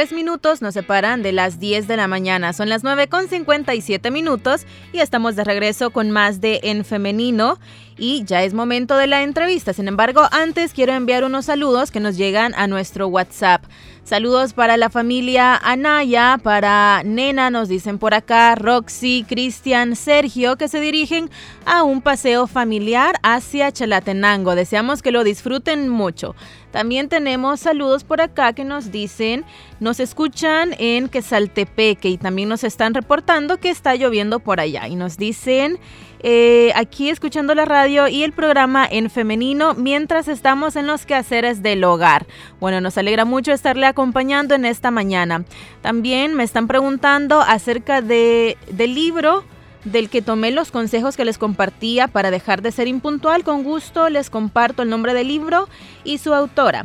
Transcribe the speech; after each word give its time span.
Tres 0.00 0.14
minutos 0.14 0.62
nos 0.62 0.72
separan 0.72 1.22
de 1.22 1.30
las 1.30 1.60
10 1.60 1.86
de 1.86 1.98
la 1.98 2.08
mañana. 2.08 2.54
Son 2.54 2.70
las 2.70 2.82
9 2.82 3.08
con 3.08 3.28
57 3.28 4.10
minutos 4.10 4.64
y 4.94 5.00
estamos 5.00 5.36
de 5.36 5.44
regreso 5.44 5.90
con 5.90 6.10
más 6.10 6.40
de 6.40 6.60
En 6.62 6.86
Femenino 6.86 7.58
y 8.00 8.24
ya 8.24 8.42
es 8.42 8.54
momento 8.54 8.96
de 8.96 9.06
la 9.06 9.22
entrevista. 9.22 9.72
Sin 9.74 9.86
embargo, 9.86 10.22
antes 10.32 10.72
quiero 10.72 10.94
enviar 10.94 11.22
unos 11.22 11.44
saludos 11.44 11.90
que 11.90 12.00
nos 12.00 12.16
llegan 12.16 12.54
a 12.56 12.66
nuestro 12.66 13.06
WhatsApp. 13.06 13.62
Saludos 14.02 14.54
para 14.54 14.76
la 14.76 14.90
familia 14.90 15.54
Anaya, 15.56 16.40
para 16.42 17.02
Nena, 17.04 17.50
nos 17.50 17.68
dicen 17.68 17.98
por 17.98 18.14
acá, 18.14 18.54
Roxy, 18.54 19.24
Cristian, 19.28 19.94
Sergio, 19.94 20.56
que 20.56 20.66
se 20.66 20.80
dirigen 20.80 21.30
a 21.66 21.82
un 21.82 22.00
paseo 22.00 22.46
familiar 22.46 23.16
hacia 23.22 23.70
Chalatenango. 23.70 24.56
Deseamos 24.56 25.02
que 25.02 25.12
lo 25.12 25.22
disfruten 25.22 25.88
mucho. 25.88 26.34
También 26.72 27.08
tenemos 27.08 27.60
saludos 27.60 28.02
por 28.02 28.20
acá 28.20 28.52
que 28.52 28.64
nos 28.64 28.90
dicen, 28.90 29.44
nos 29.78 30.00
escuchan 30.00 30.74
en 30.78 31.08
Quesaltepeque 31.08 32.08
y 32.08 32.16
también 32.16 32.48
nos 32.48 32.64
están 32.64 32.94
reportando 32.94 33.58
que 33.58 33.70
está 33.70 33.94
lloviendo 33.94 34.40
por 34.40 34.60
allá. 34.60 34.88
Y 34.88 34.96
nos 34.96 35.18
dicen 35.18 35.78
eh, 36.22 36.72
aquí 36.74 37.08
escuchando 37.08 37.54
la 37.54 37.64
radio 37.64 38.06
y 38.08 38.22
el 38.22 38.32
programa 38.32 38.86
en 38.90 39.08
femenino 39.10 39.74
mientras 39.74 40.28
estamos 40.28 40.76
en 40.76 40.86
los 40.86 41.06
quehaceres 41.06 41.62
del 41.62 41.82
hogar. 41.84 42.26
Bueno, 42.60 42.80
nos 42.80 42.98
alegra 42.98 43.24
mucho 43.24 43.52
estarle 43.52 43.86
acompañando 43.86 44.54
en 44.54 44.64
esta 44.64 44.90
mañana. 44.90 45.44
También 45.82 46.34
me 46.34 46.44
están 46.44 46.66
preguntando 46.66 47.40
acerca 47.40 48.02
de, 48.02 48.58
del 48.70 48.94
libro 48.94 49.44
del 49.84 50.10
que 50.10 50.20
tomé 50.20 50.50
los 50.50 50.70
consejos 50.70 51.16
que 51.16 51.24
les 51.24 51.38
compartía 51.38 52.06
para 52.06 52.30
dejar 52.30 52.60
de 52.60 52.72
ser 52.72 52.86
impuntual. 52.86 53.44
Con 53.44 53.64
gusto 53.64 54.10
les 54.10 54.28
comparto 54.28 54.82
el 54.82 54.90
nombre 54.90 55.14
del 55.14 55.28
libro 55.28 55.68
y 56.04 56.18
su 56.18 56.34
autora 56.34 56.84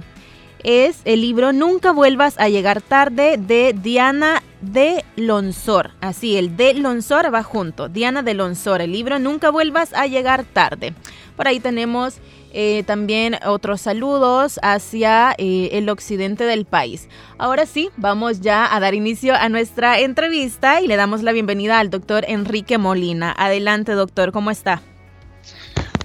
es 0.63 1.01
el 1.05 1.21
libro 1.21 1.53
Nunca 1.53 1.91
vuelvas 1.91 2.39
a 2.39 2.49
llegar 2.49 2.81
tarde 2.81 3.37
de 3.37 3.73
Diana 3.73 4.41
de 4.61 5.03
Lonsor. 5.15 5.91
Así, 6.01 6.37
el 6.37 6.57
de 6.57 6.73
Lonsor 6.73 7.33
va 7.33 7.43
junto. 7.43 7.89
Diana 7.89 8.23
de 8.23 8.33
Lonsor, 8.33 8.81
el 8.81 8.91
libro 8.91 9.19
Nunca 9.19 9.49
vuelvas 9.49 9.93
a 9.93 10.07
llegar 10.07 10.43
tarde. 10.43 10.93
Por 11.35 11.47
ahí 11.47 11.59
tenemos 11.59 12.19
eh, 12.53 12.83
también 12.87 13.37
otros 13.45 13.81
saludos 13.81 14.59
hacia 14.63 15.35
eh, 15.37 15.69
el 15.73 15.89
occidente 15.89 16.45
del 16.45 16.65
país. 16.65 17.09
Ahora 17.37 17.65
sí, 17.65 17.89
vamos 17.97 18.39
ya 18.39 18.73
a 18.73 18.79
dar 18.79 18.93
inicio 18.93 19.35
a 19.35 19.49
nuestra 19.49 19.99
entrevista 19.99 20.79
y 20.79 20.87
le 20.87 20.95
damos 20.95 21.21
la 21.21 21.33
bienvenida 21.33 21.79
al 21.79 21.89
doctor 21.89 22.23
Enrique 22.27 22.77
Molina. 22.77 23.35
Adelante, 23.37 23.91
doctor, 23.91 24.31
¿cómo 24.31 24.51
está? 24.51 24.81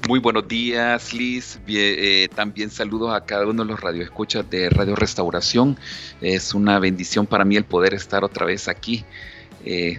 Muy 0.09 0.19
buenos 0.19 0.49
días, 0.49 1.13
Liz. 1.13 1.61
Eh, 1.69 2.29
también 2.35 2.71
saludos 2.71 3.15
a 3.15 3.25
cada 3.25 3.47
uno 3.47 3.63
de 3.63 3.71
los 3.71 3.81
radioescuchas 3.81 4.49
de 4.49 4.71
Radio 4.71 4.97
Restauración. 4.97 5.79
Es 6.21 6.55
una 6.55 6.79
bendición 6.79 7.27
para 7.27 7.45
mí 7.45 7.57
el 7.57 7.65
poder 7.65 7.95
estar 7.95 8.25
otra 8.25 8.47
vez 8.47 8.67
aquí 8.67 9.05
eh, 9.65 9.99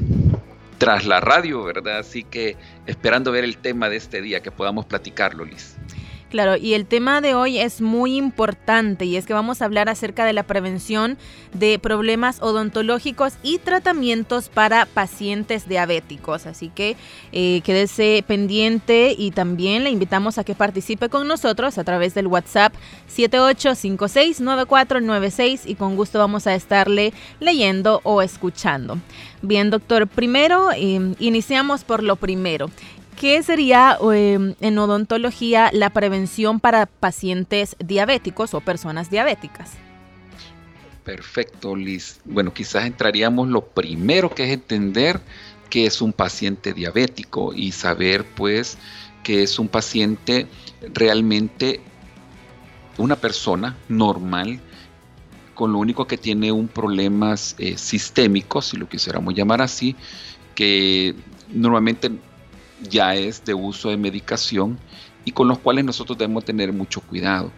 tras 0.77 1.05
la 1.05 1.19
radio, 1.19 1.63
¿verdad? 1.63 1.99
Así 1.99 2.23
que 2.23 2.57
esperando 2.87 3.31
ver 3.31 3.43
el 3.43 3.57
tema 3.57 3.89
de 3.89 3.97
este 3.97 4.21
día, 4.21 4.41
que 4.41 4.51
podamos 4.51 4.85
platicarlo, 4.85 5.45
Liz. 5.45 5.75
Claro, 6.31 6.55
y 6.55 6.73
el 6.75 6.85
tema 6.85 7.19
de 7.19 7.35
hoy 7.35 7.59
es 7.59 7.81
muy 7.81 8.15
importante 8.15 9.03
y 9.03 9.17
es 9.17 9.25
que 9.25 9.33
vamos 9.33 9.61
a 9.61 9.65
hablar 9.65 9.89
acerca 9.89 10.23
de 10.23 10.31
la 10.31 10.43
prevención 10.43 11.17
de 11.51 11.77
problemas 11.77 12.41
odontológicos 12.41 13.33
y 13.43 13.57
tratamientos 13.57 14.47
para 14.47 14.85
pacientes 14.85 15.67
diabéticos. 15.67 16.45
Así 16.45 16.69
que 16.69 16.95
eh, 17.33 17.59
quédese 17.65 18.23
pendiente 18.25 19.13
y 19.17 19.31
también 19.31 19.83
le 19.83 19.89
invitamos 19.89 20.37
a 20.37 20.45
que 20.45 20.55
participe 20.55 21.09
con 21.09 21.27
nosotros 21.27 21.77
a 21.77 21.83
través 21.83 22.13
del 22.13 22.27
WhatsApp 22.27 22.73
78569496 23.13 25.63
y 25.65 25.75
con 25.75 25.97
gusto 25.97 26.17
vamos 26.17 26.47
a 26.47 26.55
estarle 26.55 27.11
leyendo 27.41 27.99
o 28.05 28.21
escuchando. 28.21 28.99
Bien, 29.41 29.69
doctor, 29.69 30.07
primero 30.07 30.71
eh, 30.71 31.13
iniciamos 31.19 31.83
por 31.83 32.03
lo 32.03 32.15
primero. 32.15 32.69
¿Qué 33.21 33.43
sería 33.43 33.99
em, 34.01 34.55
en 34.61 34.79
odontología 34.79 35.69
la 35.73 35.91
prevención 35.91 36.59
para 36.59 36.87
pacientes 36.87 37.75
diabéticos 37.77 38.55
o 38.55 38.61
personas 38.61 39.11
diabéticas? 39.11 39.73
Perfecto, 41.03 41.75
Liz. 41.75 42.19
Bueno, 42.25 42.51
quizás 42.51 42.87
entraríamos 42.87 43.47
lo 43.47 43.63
primero 43.63 44.33
que 44.33 44.45
es 44.45 44.49
entender 44.49 45.21
que 45.69 45.85
es 45.85 46.01
un 46.01 46.13
paciente 46.13 46.73
diabético 46.73 47.53
y 47.53 47.73
saber 47.73 48.25
pues 48.25 48.79
que 49.21 49.43
es 49.43 49.59
un 49.59 49.67
paciente 49.67 50.47
realmente 50.91 51.79
una 52.97 53.17
persona 53.17 53.77
normal 53.87 54.59
con 55.53 55.73
lo 55.73 55.77
único 55.77 56.07
que 56.07 56.17
tiene 56.17 56.51
un 56.51 56.67
problema 56.67 57.35
eh, 57.59 57.77
sistémico, 57.77 58.63
si 58.63 58.77
lo 58.77 58.89
quisiéramos 58.89 59.35
llamar 59.35 59.61
así, 59.61 59.95
que 60.55 61.13
normalmente 61.53 62.09
ya 62.89 63.15
es 63.15 63.43
de 63.45 63.53
uso 63.53 63.89
de 63.89 63.97
medicación 63.97 64.79
y 65.25 65.31
con 65.31 65.47
los 65.47 65.59
cuales 65.59 65.85
nosotros 65.85 66.17
debemos 66.17 66.45
tener 66.45 66.73
mucho 66.73 67.01
cuidado. 67.01 67.51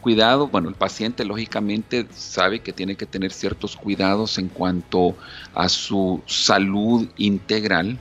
Cuidado, 0.00 0.48
bueno, 0.48 0.68
el 0.68 0.74
paciente 0.74 1.24
lógicamente 1.24 2.06
sabe 2.14 2.60
que 2.60 2.72
tiene 2.72 2.96
que 2.96 3.06
tener 3.06 3.32
ciertos 3.32 3.76
cuidados 3.76 4.38
en 4.38 4.48
cuanto 4.48 5.16
a 5.54 5.68
su 5.68 6.22
salud 6.26 7.08
integral, 7.16 7.98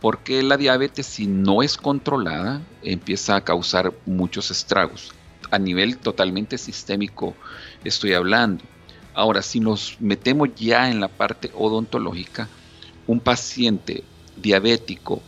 porque 0.00 0.42
la 0.42 0.56
diabetes 0.56 1.06
si 1.06 1.26
no 1.26 1.62
es 1.62 1.76
controlada 1.76 2.62
empieza 2.82 3.36
a 3.36 3.44
causar 3.44 3.92
muchos 4.06 4.50
estragos. 4.50 5.12
A 5.50 5.58
nivel 5.58 5.98
totalmente 5.98 6.58
sistémico 6.58 7.34
estoy 7.84 8.12
hablando. 8.14 8.64
Ahora, 9.14 9.42
si 9.42 9.60
nos 9.60 9.96
metemos 10.00 10.54
ya 10.54 10.90
en 10.90 11.00
la 11.00 11.08
parte 11.08 11.50
odontológica, 11.54 12.48
un 13.06 13.20
paciente 13.20 14.04
diabético 14.36 15.22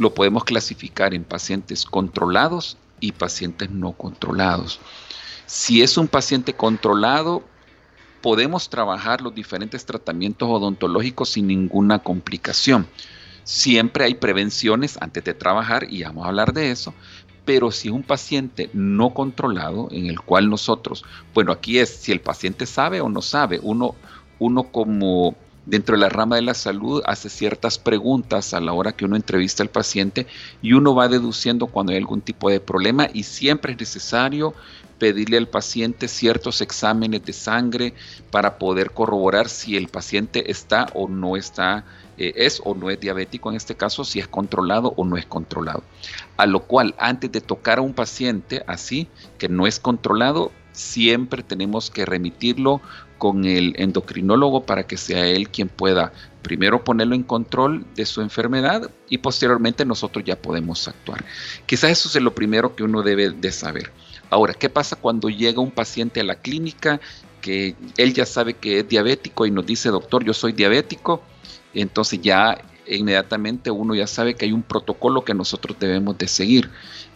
lo 0.00 0.14
podemos 0.14 0.44
clasificar 0.44 1.12
en 1.12 1.24
pacientes 1.24 1.84
controlados 1.84 2.78
y 3.00 3.12
pacientes 3.12 3.70
no 3.70 3.92
controlados. 3.92 4.80
Si 5.44 5.82
es 5.82 5.98
un 5.98 6.08
paciente 6.08 6.54
controlado, 6.54 7.44
podemos 8.22 8.70
trabajar 8.70 9.20
los 9.20 9.34
diferentes 9.34 9.84
tratamientos 9.84 10.48
odontológicos 10.48 11.28
sin 11.28 11.48
ninguna 11.48 11.98
complicación. 11.98 12.86
Siempre 13.44 14.04
hay 14.04 14.14
prevenciones 14.14 14.96
antes 15.02 15.22
de 15.22 15.34
trabajar 15.34 15.86
y 15.90 16.02
vamos 16.02 16.24
a 16.24 16.28
hablar 16.28 16.54
de 16.54 16.70
eso, 16.70 16.94
pero 17.44 17.70
si 17.70 17.88
es 17.88 17.94
un 17.94 18.02
paciente 18.02 18.70
no 18.72 19.12
controlado, 19.12 19.88
en 19.90 20.06
el 20.06 20.18
cual 20.22 20.48
nosotros, 20.48 21.04
bueno, 21.34 21.52
aquí 21.52 21.78
es 21.78 21.90
si 21.90 22.10
el 22.10 22.22
paciente 22.22 22.64
sabe 22.64 23.02
o 23.02 23.10
no 23.10 23.20
sabe, 23.20 23.60
uno, 23.62 23.94
uno 24.38 24.64
como 24.64 25.36
dentro 25.70 25.94
de 25.94 26.00
la 26.00 26.08
rama 26.08 26.34
de 26.34 26.42
la 26.42 26.54
salud 26.54 27.00
hace 27.06 27.28
ciertas 27.28 27.78
preguntas 27.78 28.54
a 28.54 28.60
la 28.60 28.72
hora 28.72 28.90
que 28.92 29.04
uno 29.04 29.14
entrevista 29.14 29.62
al 29.62 29.70
paciente 29.70 30.26
y 30.62 30.72
uno 30.72 30.96
va 30.96 31.06
deduciendo 31.06 31.68
cuando 31.68 31.92
hay 31.92 31.98
algún 31.98 32.22
tipo 32.22 32.50
de 32.50 32.58
problema 32.58 33.08
y 33.14 33.22
siempre 33.22 33.72
es 33.72 33.78
necesario 33.78 34.52
pedirle 34.98 35.36
al 35.36 35.46
paciente 35.46 36.08
ciertos 36.08 36.60
exámenes 36.60 37.24
de 37.24 37.32
sangre 37.32 37.94
para 38.32 38.58
poder 38.58 38.90
corroborar 38.90 39.48
si 39.48 39.76
el 39.76 39.86
paciente 39.86 40.50
está 40.50 40.88
o 40.92 41.08
no 41.08 41.36
está, 41.36 41.84
eh, 42.18 42.32
es 42.34 42.60
o 42.64 42.74
no 42.74 42.90
es 42.90 42.98
diabético 42.98 43.48
en 43.48 43.56
este 43.56 43.76
caso, 43.76 44.04
si 44.04 44.18
es 44.18 44.26
controlado 44.26 44.92
o 44.96 45.04
no 45.04 45.16
es 45.16 45.24
controlado. 45.24 45.84
A 46.36 46.46
lo 46.46 46.64
cual, 46.64 46.96
antes 46.98 47.30
de 47.30 47.40
tocar 47.40 47.78
a 47.78 47.82
un 47.82 47.94
paciente 47.94 48.62
así, 48.66 49.08
que 49.38 49.48
no 49.48 49.66
es 49.66 49.78
controlado, 49.80 50.50
siempre 50.72 51.42
tenemos 51.42 51.90
que 51.90 52.04
remitirlo 52.04 52.80
con 53.20 53.44
el 53.44 53.74
endocrinólogo 53.76 54.64
para 54.64 54.86
que 54.86 54.96
sea 54.96 55.26
él 55.26 55.50
quien 55.50 55.68
pueda 55.68 56.10
primero 56.40 56.82
ponerlo 56.82 57.14
en 57.14 57.22
control 57.22 57.84
de 57.94 58.06
su 58.06 58.22
enfermedad 58.22 58.90
y 59.10 59.18
posteriormente 59.18 59.84
nosotros 59.84 60.24
ya 60.24 60.40
podemos 60.40 60.88
actuar. 60.88 61.22
Quizás 61.66 61.90
eso 61.90 62.08
es 62.08 62.24
lo 62.24 62.34
primero 62.34 62.74
que 62.74 62.82
uno 62.82 63.02
debe 63.02 63.28
de 63.28 63.52
saber. 63.52 63.92
Ahora, 64.30 64.54
¿qué 64.54 64.70
pasa 64.70 64.96
cuando 64.96 65.28
llega 65.28 65.60
un 65.60 65.70
paciente 65.70 66.20
a 66.20 66.24
la 66.24 66.36
clínica 66.36 66.98
que 67.42 67.76
él 67.98 68.14
ya 68.14 68.24
sabe 68.24 68.54
que 68.54 68.78
es 68.78 68.88
diabético 68.88 69.44
y 69.44 69.50
nos 69.50 69.66
dice, 69.66 69.90
doctor, 69.90 70.24
yo 70.24 70.32
soy 70.32 70.52
diabético? 70.52 71.22
Entonces 71.74 72.22
ya 72.22 72.64
inmediatamente 72.86 73.70
uno 73.70 73.94
ya 73.94 74.06
sabe 74.06 74.34
que 74.34 74.46
hay 74.46 74.52
un 74.52 74.62
protocolo 74.62 75.24
que 75.26 75.34
nosotros 75.34 75.76
debemos 75.78 76.16
de 76.16 76.26
seguir. 76.26 76.70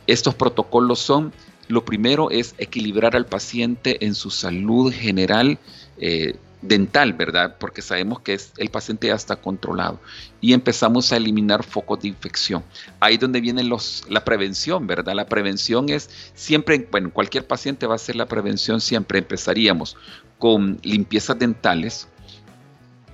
Estos 0.07 0.35
protocolos 0.35 0.99
son, 0.99 1.33
lo 1.69 1.83
primero 1.87 2.31
es 2.31 2.55
equilibrar 2.59 3.17
al 3.17 3.25
paciente 3.25 4.05
en 4.05 4.15
su 4.15 4.31
salud 4.31 4.93
general, 4.93 5.59
eh, 5.99 6.37
dental, 6.63 7.13
¿verdad? 7.13 7.57
Porque 7.59 7.83
sabemos 7.83 8.21
que 8.21 8.39
el 8.57 8.71
paciente 8.71 9.09
ya 9.09 9.15
está 9.15 9.37
controlado 9.37 10.01
y 10.41 10.53
empezamos 10.53 11.13
a 11.13 11.17
eliminar 11.17 11.63
focos 11.63 12.01
de 12.01 12.09
infección. 12.09 12.65
Ahí 13.01 13.15
es 13.15 13.21
donde 13.21 13.41
viene 13.41 13.63
los, 13.63 14.05
la 14.09 14.25
prevención, 14.25 14.87
¿verdad? 14.87 15.15
La 15.15 15.27
prevención 15.27 15.89
es 15.91 16.09
siempre, 16.35 16.89
bueno, 16.91 17.11
cualquier 17.11 17.47
paciente 17.47 17.87
va 17.87 17.95
a 17.95 17.97
hacer 17.97 18.17
la 18.17 18.27
prevención, 18.27 18.81
siempre 18.81 19.19
empezaríamos 19.19 19.97
con 20.39 20.79
limpiezas 20.83 21.39
dentales, 21.39 22.09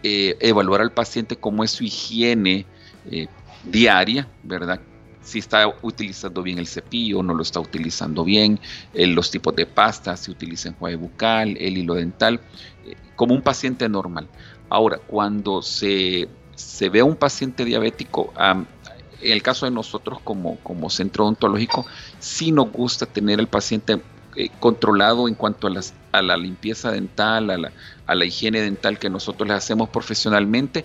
eh, 0.02 0.36
evaluar 0.40 0.80
al 0.80 0.92
paciente 0.92 1.36
cómo 1.36 1.64
es 1.64 1.72
su 1.72 1.84
higiene 1.84 2.66
eh, 3.10 3.26
diaria, 3.64 4.28
¿verdad? 4.42 4.80
Si 5.22 5.38
está 5.38 5.67
utilizando 5.82 6.43
bien 6.43 6.58
el 6.58 6.67
cepillo, 6.67 7.22
no 7.22 7.34
lo 7.34 7.43
está 7.43 7.61
utilizando 7.61 8.25
bien, 8.25 8.58
eh, 8.94 9.06
los 9.06 9.31
tipos 9.31 9.55
de 9.55 9.67
pasta, 9.67 10.17
si 10.17 10.31
utiliza 10.31 10.69
enjuague 10.69 10.96
bucal, 10.96 11.56
el 11.58 11.78
hilo 11.78 11.94
dental, 11.94 12.40
eh, 12.87 12.94
como 13.17 13.34
un 13.34 13.43
paciente 13.43 13.88
normal. 13.88 14.28
Ahora, 14.69 14.99
cuando 14.99 15.62
se, 15.62 16.28
se 16.55 16.88
ve 16.88 17.00
a 17.00 17.05
un 17.05 17.17
paciente 17.17 17.64
diabético, 17.64 18.32
en 19.20 19.32
el 19.32 19.43
caso 19.43 19.67
de 19.67 19.72
nosotros 19.72 20.20
como, 20.22 20.56
como 20.58 20.88
centro 20.90 21.25
odontológico, 21.25 21.87
sí 22.19 22.52
nos 22.52 22.73
gusta 22.73 23.06
tener 23.06 23.40
el 23.40 23.49
paciente 23.49 24.00
eh, 24.37 24.49
controlado 24.61 25.26
en 25.26 25.34
cuanto 25.34 25.66
a, 25.66 25.70
las, 25.70 25.93
a 26.12 26.23
la 26.23 26.37
limpieza 26.37 26.93
dental, 26.93 27.50
a 27.50 27.58
la, 27.58 27.73
a 28.06 28.14
la 28.14 28.25
higiene 28.25 28.61
dental 28.61 28.99
que 28.99 29.11
nosotros 29.11 29.49
le 29.49 29.55
hacemos 29.55 29.88
profesionalmente, 29.88 30.84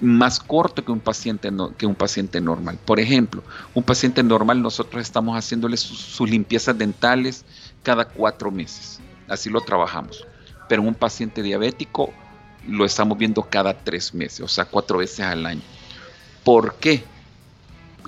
más 0.00 0.40
corto 0.40 0.84
que 0.84 0.92
un 0.92 1.00
paciente 1.00 1.50
que 1.78 1.86
un 1.86 1.94
paciente 1.94 2.40
normal. 2.40 2.78
Por 2.84 3.00
ejemplo, 3.00 3.42
un 3.74 3.82
paciente 3.82 4.22
normal 4.22 4.60
nosotros 4.62 5.02
estamos 5.02 5.36
haciéndole 5.36 5.76
sus, 5.76 6.28
limpiezas 6.28 6.76
dentales 6.76 7.44
cada 7.82 8.04
cuatro 8.04 8.50
meses. 8.50 9.00
Así 9.28 9.48
lo 9.48 9.60
trabajamos. 9.60 10.26
Pero 10.68 10.82
un 10.82 10.94
paciente 10.94 11.42
diabético 11.42 12.12
lo 12.68 12.84
estamos 12.84 13.16
viendo 13.16 13.42
cada 13.42 13.72
tres 13.74 14.12
meses, 14.12 14.40
o 14.40 14.48
sea, 14.48 14.64
cuatro 14.64 14.98
veces 14.98 15.20
al 15.20 15.46
año. 15.46 15.62
¿Por 16.42 16.74
qué? 16.74 17.04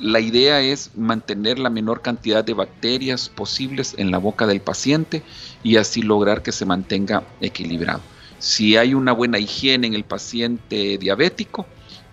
La 0.00 0.20
idea 0.20 0.60
es 0.60 0.90
mantener 0.96 1.58
la 1.58 1.70
menor 1.70 2.02
cantidad 2.02 2.44
de 2.44 2.54
bacterias 2.54 3.28
posibles 3.28 3.94
en 3.98 4.10
la 4.10 4.18
boca 4.18 4.46
del 4.46 4.60
paciente 4.60 5.22
y 5.62 5.76
así 5.76 6.02
lograr 6.02 6.42
que 6.42 6.52
se 6.52 6.64
mantenga 6.64 7.24
equilibrado. 7.40 8.00
Si 8.38 8.76
hay 8.76 8.94
una 8.94 9.12
buena 9.12 9.38
higiene 9.38 9.88
en 9.88 9.94
el 9.94 10.04
paciente 10.04 10.98
diabético, 10.98 11.66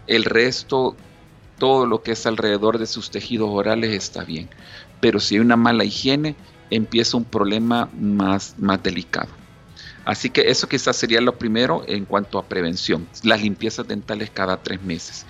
el 0.07 0.24
resto, 0.24 0.96
todo 1.57 1.86
lo 1.86 2.04
que 2.04 2.12
es 2.12 2.25
alrededor 2.25 2.78
de 2.78 2.88
sus 2.88 3.12
tejidos 3.12 3.50
orales 3.52 3.92
está 3.92 4.24
bien. 4.24 4.50
Pero 5.00 5.19
si 5.19 5.36
hay 5.36 5.42
una 5.42 5.56
mala 5.56 5.84
higiene, 5.84 6.36
empieza 6.69 7.18
un 7.18 7.25
problema 7.25 7.90
más, 7.94 8.56
más 8.57 8.81
delicado. 8.81 9.30
Así 10.06 10.30
que 10.30 10.50
eso 10.50 10.69
quizás 10.69 10.96
sería 10.96 11.19
lo 11.19 11.38
primero 11.38 11.84
en 11.88 12.06
cuanto 12.06 12.38
a 12.38 12.46
prevención, 12.46 13.07
las 13.24 13.42
limpiezas 13.42 13.88
dentales 13.88 14.30
cada 14.30 14.62
tres 14.62 14.81
meses. 14.84 15.25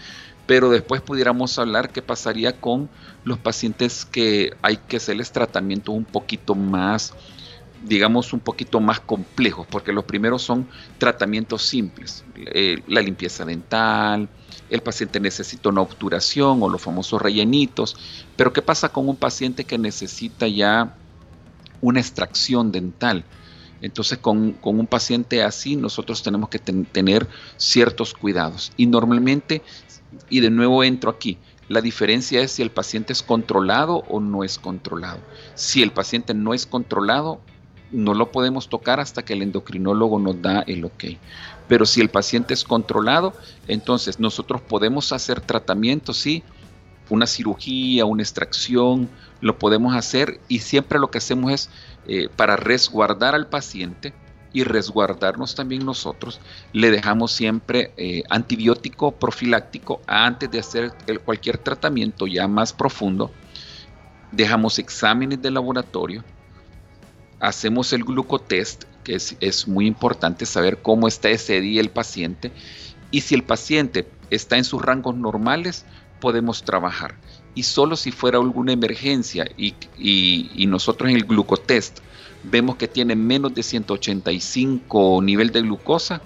Pero 0.46 0.70
después 0.70 1.02
pudiéramos 1.02 1.58
hablar 1.58 1.90
qué 1.90 2.02
pasaría 2.02 2.60
con 2.60 2.90
los 3.24 3.40
pacientes 3.40 4.06
que 4.06 4.54
hay 4.62 4.78
que 4.78 4.98
hacerles 4.98 5.32
tratamientos 5.32 5.96
un 5.96 6.06
poquito 6.06 6.56
más, 6.56 7.14
digamos, 7.84 8.34
un 8.34 8.40
poquito 8.40 8.80
más 8.80 9.00
complejos, 9.00 9.68
porque 9.70 9.92
los 9.92 10.06
primeros 10.06 10.42
son 10.42 10.68
tratamientos 10.98 11.64
simples, 11.64 12.24
eh, 12.36 12.82
la 12.88 13.02
limpieza 13.02 13.46
dental, 13.46 14.30
el 14.70 14.82
paciente 14.82 15.20
necesita 15.20 15.70
una 15.70 15.82
obturación 15.82 16.62
o 16.64 16.70
los 16.70 16.82
famosos 16.82 17.22
rellenitos, 17.22 17.96
pero 18.36 18.54
¿qué 18.54 18.62
pasa 18.62 18.90
con 18.90 19.08
un 19.08 19.16
paciente 19.16 19.66
que 19.66 19.78
necesita 19.78 20.48
ya 20.48 20.96
una 21.82 22.00
extracción 22.00 22.72
dental? 22.72 23.24
Entonces, 23.82 24.18
con, 24.18 24.58
un 24.64 24.88
paciente 24.88 25.44
así, 25.44 25.76
nosotros 25.76 26.24
tenemos 26.24 26.50
que 26.50 26.60
tener 26.60 27.28
ciertos 27.58 28.14
cuidados. 28.14 28.72
Y 28.78 28.88
normalmente, 28.88 29.62
y 30.30 30.40
de 30.40 30.50
nuevo 30.50 30.84
entro 30.84 31.12
aquí, 31.12 31.38
la 31.68 31.82
diferencia 31.82 32.42
es 32.42 32.52
si 32.52 32.62
el 32.62 32.72
paciente 32.72 33.14
es 33.14 33.22
controlado 33.22 33.98
o 34.08 34.20
no 34.20 34.44
es 34.44 34.58
controlado. 34.58 35.20
Si 35.56 35.84
el 35.84 35.92
paciente 35.92 36.34
no 36.34 36.54
es 36.54 36.66
controlado, 36.66 37.42
no 37.96 38.14
lo 38.14 38.32
podemos 38.32 38.70
tocar 38.70 39.00
hasta 39.00 39.24
que 39.24 39.34
el 39.34 39.42
endocrinólogo 39.42 40.20
nos 40.20 40.42
da 40.42 40.62
el 40.62 40.86
ok. 40.86 41.04
Pero 41.68 41.86
si 41.86 42.02
el 42.02 42.10
paciente 42.10 42.54
es 42.54 42.64
controlado, 42.64 43.34
entonces 43.68 44.20
nosotros 44.20 44.62
podemos 44.62 45.12
hacer 45.12 45.42
tratamiento, 45.42 46.14
sí, 46.14 46.44
una 47.10 47.28
cirugía, 47.28 48.06
una 48.06 48.24
extracción, 48.24 49.10
lo 49.42 49.58
podemos 49.58 49.96
hacer 49.96 50.40
y 50.48 50.60
siempre 50.60 51.00
lo 51.00 51.10
que 51.10 51.20
hacemos 51.20 51.52
es 51.52 51.70
eh, 52.08 52.30
para 52.36 52.56
resguardar 52.56 53.36
al 53.36 53.48
paciente 53.48 54.14
y 54.54 54.64
resguardarnos 54.64 55.54
también 55.54 55.86
nosotros, 55.86 56.40
le 56.72 56.90
dejamos 56.90 57.34
siempre 57.34 57.94
eh, 57.98 58.24
antibiótico 58.30 59.12
profiláctico 59.12 60.00
antes 60.08 60.50
de 60.50 60.60
hacer 60.60 60.94
cualquier 61.26 61.58
tratamiento 61.58 62.26
ya 62.26 62.48
más 62.48 62.72
profundo. 62.72 63.32
Dejamos 64.32 64.80
exámenes 64.80 65.42
de 65.42 65.52
laboratorio, 65.52 66.24
hacemos 67.46 67.94
el 67.94 68.04
glucotest 68.04 68.86
que 69.04 69.16
es, 69.16 69.68
muy 69.68 69.86
importante 69.86 70.48
saber 70.48 70.82
cómo 70.82 71.08
está 71.08 71.30
ese 71.30 71.62
día 71.62 71.80
el 71.80 71.92
paciente 71.92 72.52
y 73.12 73.22
si 73.22 73.36
el 73.36 73.44
paciente 73.44 74.10
está 74.32 74.58
en 74.58 74.64
sus 74.64 74.82
rangos 74.82 75.16
normales, 75.16 75.86
podemos 76.20 76.64
trabajar. 76.64 77.16
Y 77.54 77.64
solo 77.64 77.98
si 77.98 78.12
fuera 78.12 78.40
alguna 78.40 78.74
emergencia 78.74 79.48
y, 79.58 79.76
y, 79.98 80.66
nosotros 80.66 81.12
en 81.12 81.18
el 81.18 81.26
glucotest 81.26 82.00
vemos 82.44 82.78
que 82.78 82.88
tiene 82.88 83.16
menos 83.16 83.54
de 83.54 83.62
185 83.62 85.22
nivel 85.22 85.52
de 85.52 85.62
glucosa, 85.62 86.22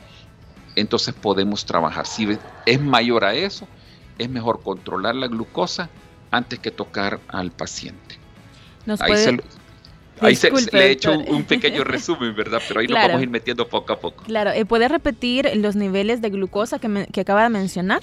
entonces 0.75 1.13
podemos 1.13 1.65
trabajar. 1.65 2.07
Si 2.07 2.27
es 2.65 2.81
mayor 2.81 3.25
a 3.25 3.33
eso, 3.36 3.68
es 4.18 4.30
mejor 4.30 4.62
controlar 4.63 5.15
la 5.15 5.27
glucosa 5.27 5.89
antes 6.31 6.60
que 6.60 6.72
tocar 6.72 7.19
al 7.27 7.51
paciente. 7.51 8.18
Nos 8.86 9.00
puede, 9.00 9.42
Ahí 10.21 10.36
se, 10.36 10.51
le 10.51 10.88
he 10.88 10.92
hecho 10.92 11.18
un, 11.18 11.44
pequeño 11.44 11.83
resumen, 11.86 12.36
¿verdad? 12.36 12.62
Pero 12.68 12.80
ahí 12.80 12.88
lo 12.88 12.95
vamos 12.95 13.19
a 13.19 13.21
ir 13.21 13.30
metiendo 13.30 13.68
poco 13.68 13.94
a 13.94 14.00
poco. 14.00 14.24
Claro, 14.24 14.51
eh, 14.51 14.66
¿puede 14.66 14.88
repetir 14.88 15.50
los 15.56 15.75
niveles 15.75 16.21
de 16.21 16.30
glucosa 16.30 16.80
que, 16.80 17.07
que 17.12 17.21
acaba 17.21 17.44
de 17.44 17.50
mencionar? 17.50 18.01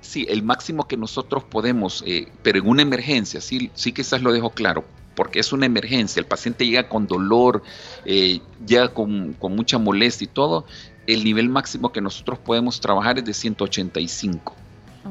Sí, 0.00 0.26
el 0.28 0.42
máximo 0.42 0.86
que 0.86 0.96
nosotros 0.96 1.44
podemos, 1.44 2.02
eh, 2.06 2.28
pero 2.42 2.58
en 2.58 2.68
una 2.68 2.82
emergencia, 2.82 3.40
sí, 3.40 3.70
sí 3.74 3.92
quizás 3.92 4.22
lo 4.22 4.32
dejo 4.32 4.50
claro, 4.50 4.84
porque 5.14 5.40
es 5.40 5.52
una 5.52 5.66
emergencia, 5.66 6.20
el 6.20 6.26
paciente 6.26 6.66
llega 6.66 6.88
con 6.88 7.06
dolor, 7.06 7.62
eh, 8.04 8.40
llega 8.66 8.88
con, 8.88 9.34
con, 9.34 9.54
mucha 9.54 9.78
molestia 9.78 10.24
y 10.24 10.28
todo, 10.28 10.66
el 11.06 11.24
nivel 11.24 11.48
máximo 11.48 11.92
que 11.92 12.00
nosotros 12.00 12.38
podemos 12.38 12.80
trabajar 12.80 13.18
es 13.18 13.24
de 13.24 13.34
185, 13.34 14.54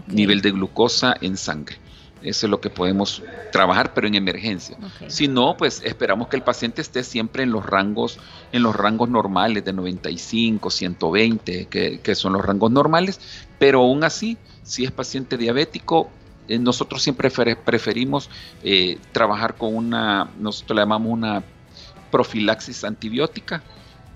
nivel 0.07 0.41
de 0.41 0.51
glucosa 0.51 1.15
en 1.19 1.37
sangre. 1.37 1.77
Eso 2.21 2.47
es 2.47 2.49
lo 2.49 2.59
que 2.59 2.69
podemos 2.69 3.23
trabajar, 3.51 3.93
pero 3.93 4.07
en 4.07 4.15
emergencia. 4.15 4.77
Si 5.07 5.27
no, 5.27 5.55
pues 5.57 5.81
esperamos 5.85 6.27
que 6.27 6.35
el 6.35 6.43
paciente 6.43 6.81
esté 6.81 7.03
siempre 7.03 7.43
en 7.43 7.51
los 7.51 7.65
rangos, 7.65 8.19
en 8.51 8.63
los 8.63 8.75
rangos 8.75 9.09
normales 9.09 9.63
de 9.63 9.71
95, 9.71 10.69
120, 10.69 11.65
que, 11.67 11.99
que 11.99 12.15
son 12.15 12.33
los 12.33 12.45
rangos 12.45 12.71
normales, 12.71 13.19
pero 13.57 13.79
aún 13.79 14.03
así, 14.03 14.37
si 14.63 14.83
es 14.83 14.91
paciente 14.91 15.37
diabético, 15.37 16.09
eh, 16.49 16.57
nosotros 16.57 17.03
siempre 17.03 17.29
preferimos 17.29 18.29
eh, 18.63 18.97
trabajar 19.11 19.55
con 19.55 19.75
una, 19.75 20.31
nosotros 20.39 20.75
le 20.75 20.81
llamamos 20.81 21.11
una 21.11 21.43
profilaxis 22.09 22.83
antibiótica, 22.83 23.61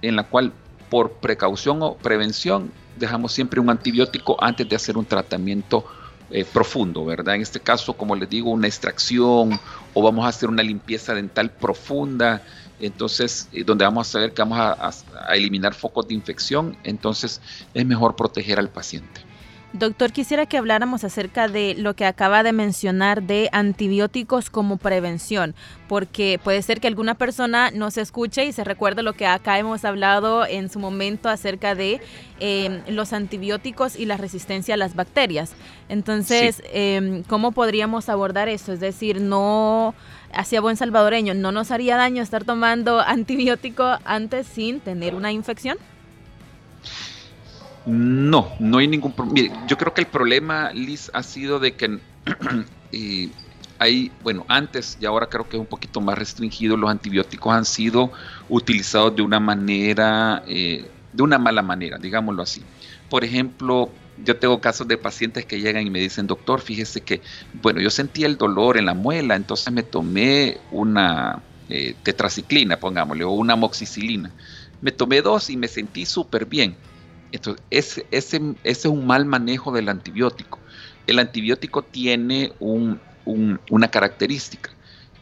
en 0.02 0.16
la 0.16 0.24
cual 0.24 0.52
por 0.90 1.12
precaución 1.14 1.84
o 1.84 1.96
prevención 1.96 2.72
dejamos 2.98 3.34
siempre 3.34 3.60
un 3.60 3.70
antibiótico 3.70 4.36
antes 4.44 4.68
de 4.68 4.76
hacer 4.76 4.98
un 4.98 5.06
tratamiento 5.06 5.86
eh, 6.34 6.46
profundo, 6.46 7.06
¿verdad? 7.06 7.36
En 7.36 7.42
este 7.42 7.60
caso, 7.60 7.94
como 7.94 8.16
les 8.16 8.28
digo, 8.28 8.50
una 8.50 8.68
extracción 8.68 9.60
o 9.94 10.02
vamos 10.02 10.26
a 10.26 10.30
hacer 10.30 10.50
una 10.50 10.64
limpieza 10.64 11.14
dental 11.14 11.52
profunda, 11.52 12.42
entonces, 12.80 13.48
eh, 13.54 13.64
donde 13.64 13.86
vamos 13.86 14.10
a 14.10 14.12
saber 14.14 14.34
que 14.34 14.42
vamos 14.42 14.58
a 14.60 15.36
eliminar 15.36 15.76
focos 15.76 16.08
de 16.08 16.16
infección, 16.16 16.76
entonces 16.84 17.40
es 17.76 17.86
mejor 17.86 18.16
proteger 18.16 18.58
al 18.58 18.70
paciente. 18.70 19.33
Doctor, 19.74 20.12
quisiera 20.12 20.46
que 20.46 20.60
habláramos 20.60 21.04
acerca 21.04 21.48
de 21.48 21.74
lo 21.76 21.96
que 21.96 22.06
acaba 22.06 22.44
de 22.44 22.54
mencionar 22.54 23.24
de 23.24 23.50
antibióticos 23.52 24.52
como 24.52 24.78
prevención, 24.78 25.56
porque 25.88 26.40
puede 26.44 26.62
ser 26.62 26.80
que 26.80 26.88
alguna 26.88 27.16
persona 27.16 27.72
no 27.72 27.90
se 27.90 28.02
escuche 28.02 28.46
y 28.46 28.52
se 28.52 28.64
recuerde 28.64 29.02
lo 29.02 29.14
que 29.14 29.26
acá 29.26 29.58
hemos 29.58 29.84
hablado 29.84 30.46
en 30.46 30.70
su 30.70 30.78
momento 30.78 31.28
acerca 31.28 31.74
de 31.74 32.02
em, 32.40 32.84
los 32.88 33.14
antibióticos 33.14 33.96
y 33.96 34.06
la 34.06 34.16
resistencia 34.16 34.76
a 34.76 34.78
las 34.78 34.94
bacterias. 34.94 35.54
Entonces, 35.90 36.62
em, 36.72 37.24
¿cómo 37.24 37.52
podríamos 37.52 38.10
abordar 38.10 38.50
eso? 38.50 38.74
Es 38.74 38.80
decir, 38.80 39.22
no 39.22 39.96
hacia 40.32 40.62
buen 40.62 40.78
salvadoreño, 40.78 41.34
¿no 41.34 41.52
nos 41.52 41.72
haría 41.72 41.98
daño 41.98 42.22
estar 42.22 42.44
tomando 42.44 43.00
antibiótico 43.08 43.98
antes 44.06 44.46
sin 44.46 44.82
tener 44.82 45.16
una 45.16 45.32
infección? 45.32 45.80
No, 47.86 48.56
no 48.60 48.78
hay 48.78 48.88
ningún 48.88 49.12
problema. 49.12 49.66
Yo 49.68 49.78
creo 49.78 49.94
que 49.94 50.02
el 50.02 50.08
problema, 50.08 50.72
Liz, 50.72 51.12
ha 51.14 51.24
sido 51.24 51.60
de 51.60 51.76
que 51.76 52.00
hay, 53.80 54.12
bueno, 54.22 54.46
antes 54.48 54.98
y 55.00 55.06
ahora 55.06 55.28
creo 55.28 55.50
que 55.50 55.58
es 55.58 55.62
un 55.62 55.68
poquito 55.68 56.00
más 56.00 56.18
restringido, 56.18 56.78
los 56.78 56.90
antibióticos 56.90 57.54
han 57.54 57.66
sido 57.66 58.12
utilizados 58.48 59.16
de 59.16 59.22
una 59.22 59.40
manera, 59.40 60.44
eh, 60.48 60.90
de 61.12 61.24
una 61.24 61.38
mala 61.38 61.62
manera, 61.62 61.98
digámoslo 61.98 62.44
así. 62.44 62.64
Por 63.10 63.26
ejemplo, 63.26 63.92
yo 64.24 64.38
tengo 64.38 64.62
casos 64.62 64.88
de 64.88 64.98
pacientes 64.98 65.46
que 65.46 65.60
llegan 65.60 65.86
y 65.86 65.90
me 65.90 66.00
dicen, 66.00 66.28
doctor, 66.28 66.62
fíjese 66.62 67.02
que, 67.02 67.22
bueno, 67.52 67.82
yo 67.82 67.90
sentí 67.90 68.24
el 68.24 68.38
dolor 68.38 68.78
en 68.78 68.86
la 68.86 68.94
muela, 68.94 69.36
entonces 69.36 69.74
me 69.74 69.84
tomé 69.84 70.58
una 70.72 71.44
eh, 71.68 71.96
tetraciclina, 72.04 72.78
pongámosle, 72.80 73.24
o 73.26 73.32
una 73.32 73.56
moxicilina. 73.56 74.32
Me 74.82 74.92
tomé 74.92 75.22
dos 75.22 75.50
y 75.50 75.58
me 75.58 75.68
sentí 75.68 76.06
súper 76.06 76.46
bien. 76.46 76.78
Entonces, 77.34 77.66
ese, 77.72 78.06
ese, 78.12 78.42
es 78.64 78.86
un 78.86 79.08
mal 79.08 79.26
manejo 79.26 79.72
del 79.72 79.90
antibiótico. 79.90 80.60
El 81.08 81.18
antibiótico 81.18 81.82
tiene 81.82 82.54
una 82.60 83.88
característica, 83.90 84.70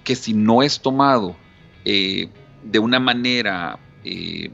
que 0.04 0.16
si 0.16 0.34
no 0.34 0.62
es 0.62 0.82
tomado 0.82 1.38
eh, 1.86 2.30
de 2.64 2.80
una 2.80 3.00
manera 3.00 3.80
eh, 4.04 4.52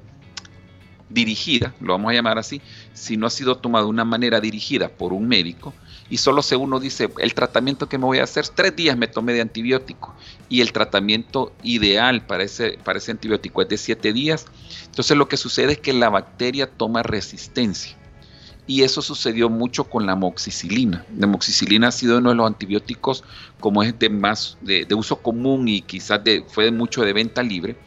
dirigida, 1.09 1.73
lo 1.81 1.93
vamos 1.93 2.11
a 2.11 2.13
llamar 2.13 2.37
así, 2.37 2.61
si 2.93 3.17
no 3.17 3.25
ha 3.25 3.31
sido 3.31 3.57
tomado 3.57 3.85
de 3.85 3.91
una 3.91 4.05
manera 4.05 4.39
dirigida 4.39 4.89
por 4.89 5.11
un 5.11 5.27
médico, 5.27 5.73
y 6.09 6.17
solo 6.17 6.41
se 6.41 6.55
uno 6.55 6.79
dice, 6.79 7.09
el 7.19 7.33
tratamiento 7.33 7.89
que 7.89 7.97
me 7.97 8.05
voy 8.05 8.19
a 8.19 8.23
hacer, 8.23 8.47
tres 8.47 8.75
días 8.75 8.97
me 8.97 9.07
tomé 9.07 9.33
de 9.33 9.41
antibiótico, 9.41 10.15
y 10.49 10.61
el 10.61 10.71
tratamiento 10.71 11.51
ideal 11.63 12.25
para 12.25 12.43
ese, 12.43 12.79
antibiótico 13.09 13.61
es 13.61 13.69
de 13.69 13.77
siete 13.77 14.13
días, 14.13 14.45
entonces 14.85 15.17
lo 15.17 15.27
que 15.27 15.37
sucede 15.37 15.73
es 15.73 15.77
que 15.79 15.93
la 15.93 16.09
bacteria 16.09 16.69
toma 16.69 17.03
resistencia. 17.03 17.95
Y 18.69 18.83
eso 18.83 19.01
sucedió 19.01 19.49
mucho 19.49 19.85
con 19.85 20.05
la 20.05 20.15
moxicilina. 20.17 21.05
La 21.17 21.25
moxicilina 21.25 21.87
ha 21.87 21.91
sido 21.91 22.17
uno 22.17 22.31
de 22.31 22.35
los 22.35 22.47
antibióticos 22.47 23.23
como 23.61 23.81
es 23.81 23.97
de 23.97 24.09
más 24.09 24.57
de, 24.59 24.85
uso 24.93 25.21
común 25.21 25.69
y 25.69 25.81
quizás 25.81 26.21
de, 26.21 26.43
fue 26.49 26.69
mucho 26.69 27.01
de 27.03 27.13
venta 27.13 27.41
libre. 27.41 27.77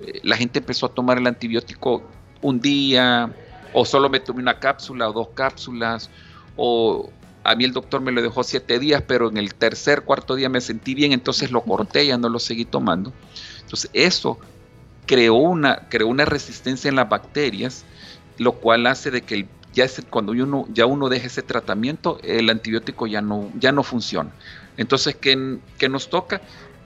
Eh, 0.00 0.20
la 0.22 0.36
gente 0.36 0.60
empezó 0.60 0.86
a 0.86 0.94
tomar 0.94 1.18
el 1.18 1.26
antibiótico 1.26 2.04
un 2.42 2.60
día, 2.60 3.34
o 3.72 3.84
solo 3.84 4.08
me 4.08 4.20
tomé 4.20 4.40
una 4.40 4.60
cápsula 4.60 5.10
o 5.10 5.12
dos 5.12 5.28
cápsulas, 5.34 6.08
o 6.56 7.10
a 7.44 7.54
mí 7.54 7.64
el 7.64 7.72
doctor 7.72 8.00
me 8.00 8.12
lo 8.12 8.22
dejó 8.22 8.42
siete 8.44 8.78
días, 8.78 9.02
pero 9.06 9.28
en 9.28 9.36
el 9.36 9.54
tercer, 9.54 10.02
cuarto 10.02 10.34
día 10.34 10.48
me 10.48 10.60
sentí 10.60 10.94
bien, 10.94 11.12
entonces 11.12 11.50
lo 11.50 11.62
corté, 11.62 12.06
ya 12.06 12.18
no 12.18 12.28
lo 12.28 12.38
seguí 12.38 12.64
tomando. 12.64 13.12
Entonces 13.60 13.90
eso 13.92 14.38
creó 15.06 15.34
una, 15.34 15.88
creó 15.88 16.08
una 16.08 16.24
resistencia 16.24 16.88
en 16.88 16.96
las 16.96 17.08
bacterias, 17.08 17.84
lo 18.38 18.52
cual 18.52 18.86
hace 18.86 19.10
de 19.10 19.22
que 19.22 19.46
ya 19.72 19.86
cuando 20.10 20.32
uno, 20.32 20.66
ya 20.72 20.86
uno 20.86 21.08
deja 21.08 21.26
ese 21.26 21.42
tratamiento, 21.42 22.18
el 22.22 22.50
antibiótico 22.50 23.06
ya 23.06 23.22
no, 23.22 23.50
ya 23.58 23.72
no 23.72 23.82
funciona. 23.82 24.30
Entonces, 24.76 25.16
¿qué, 25.16 25.58
¿qué 25.78 25.88
nos 25.88 26.10
toca? 26.10 26.40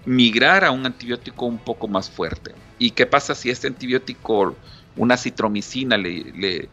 Migrar 0.05 0.65
a 0.65 0.71
un 0.71 0.85
antibiótico 0.85 1.47
un 1.47 1.59
poco 1.59 1.89
más 1.89 2.11
fuerte. 2.11 2.55
¿Y 2.79 2.91
qué 2.91 3.07
pasa 3.07 3.35
si 3.35 3.51
este 3.51 3.69
antibiótico 3.69 4.55
una 4.97 5.17
citromicina, 5.17 5.97
le, 5.97 6.69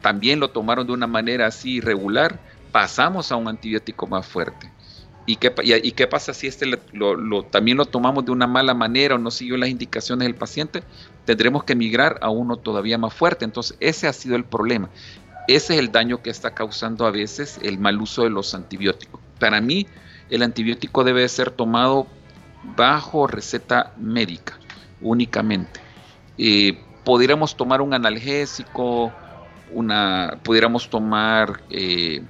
también 0.00 0.40
lo 0.40 0.50
tomaron 0.50 0.86
de 0.86 0.92
una 0.92 1.06
manera 1.06 1.46
así 1.46 1.76
irregular, 1.76 2.38
pasamos 2.74 3.30
a 3.30 3.36
un 3.36 3.46
antibiótico 3.46 4.08
más 4.08 4.26
fuerte. 4.26 4.68
¿Y 5.26 5.36
qué, 5.36 5.54
y, 5.62 5.92
qué 5.92 6.08
pasa 6.08 6.34
si 6.34 6.48
este 6.48 6.66
también 7.52 7.76
lo 7.76 7.86
tomamos 7.86 8.24
de 8.24 8.32
una 8.32 8.48
mala 8.48 8.74
manera 8.74 9.14
o 9.14 9.18
no 9.18 9.30
siguió 9.30 9.56
las 9.56 9.68
indicaciones 9.68 10.26
del 10.26 10.34
paciente? 10.34 10.82
Tendremos 11.24 11.62
que 11.62 11.76
migrar 11.76 12.18
a 12.20 12.30
uno 12.30 12.56
todavía 12.56 12.98
más 12.98 13.14
fuerte. 13.14 13.44
Entonces, 13.44 13.76
ese 13.78 14.08
ha 14.08 14.12
sido 14.12 14.34
el 14.34 14.42
problema. 14.42 14.88
Ese 15.46 15.74
es 15.74 15.78
el 15.78 15.92
daño 15.92 16.20
que 16.20 16.30
está 16.30 16.52
causando 16.52 17.06
a 17.06 17.12
veces 17.12 17.60
el 17.62 17.78
mal 17.78 18.02
uso 18.02 18.24
de 18.24 18.30
los 18.30 18.56
antibióticos. 18.56 19.20
Para 19.38 19.60
mí, 19.60 19.86
el 20.28 20.42
antibiótico 20.42 21.04
debe 21.04 21.28
ser 21.28 21.52
tomado 21.52 22.08
bajo 22.76 23.28
receta 23.28 23.92
médica 23.96 24.58
únicamente. 25.00 25.78
Eh, 26.38 26.76
pudiéramos 27.04 27.56
tomar 27.56 27.80
un 27.82 27.94
analgésico, 27.94 29.12
una, 29.72 30.40
pudiéramos 30.42 30.90
tomar, 30.90 31.62
eh, 31.70 32.24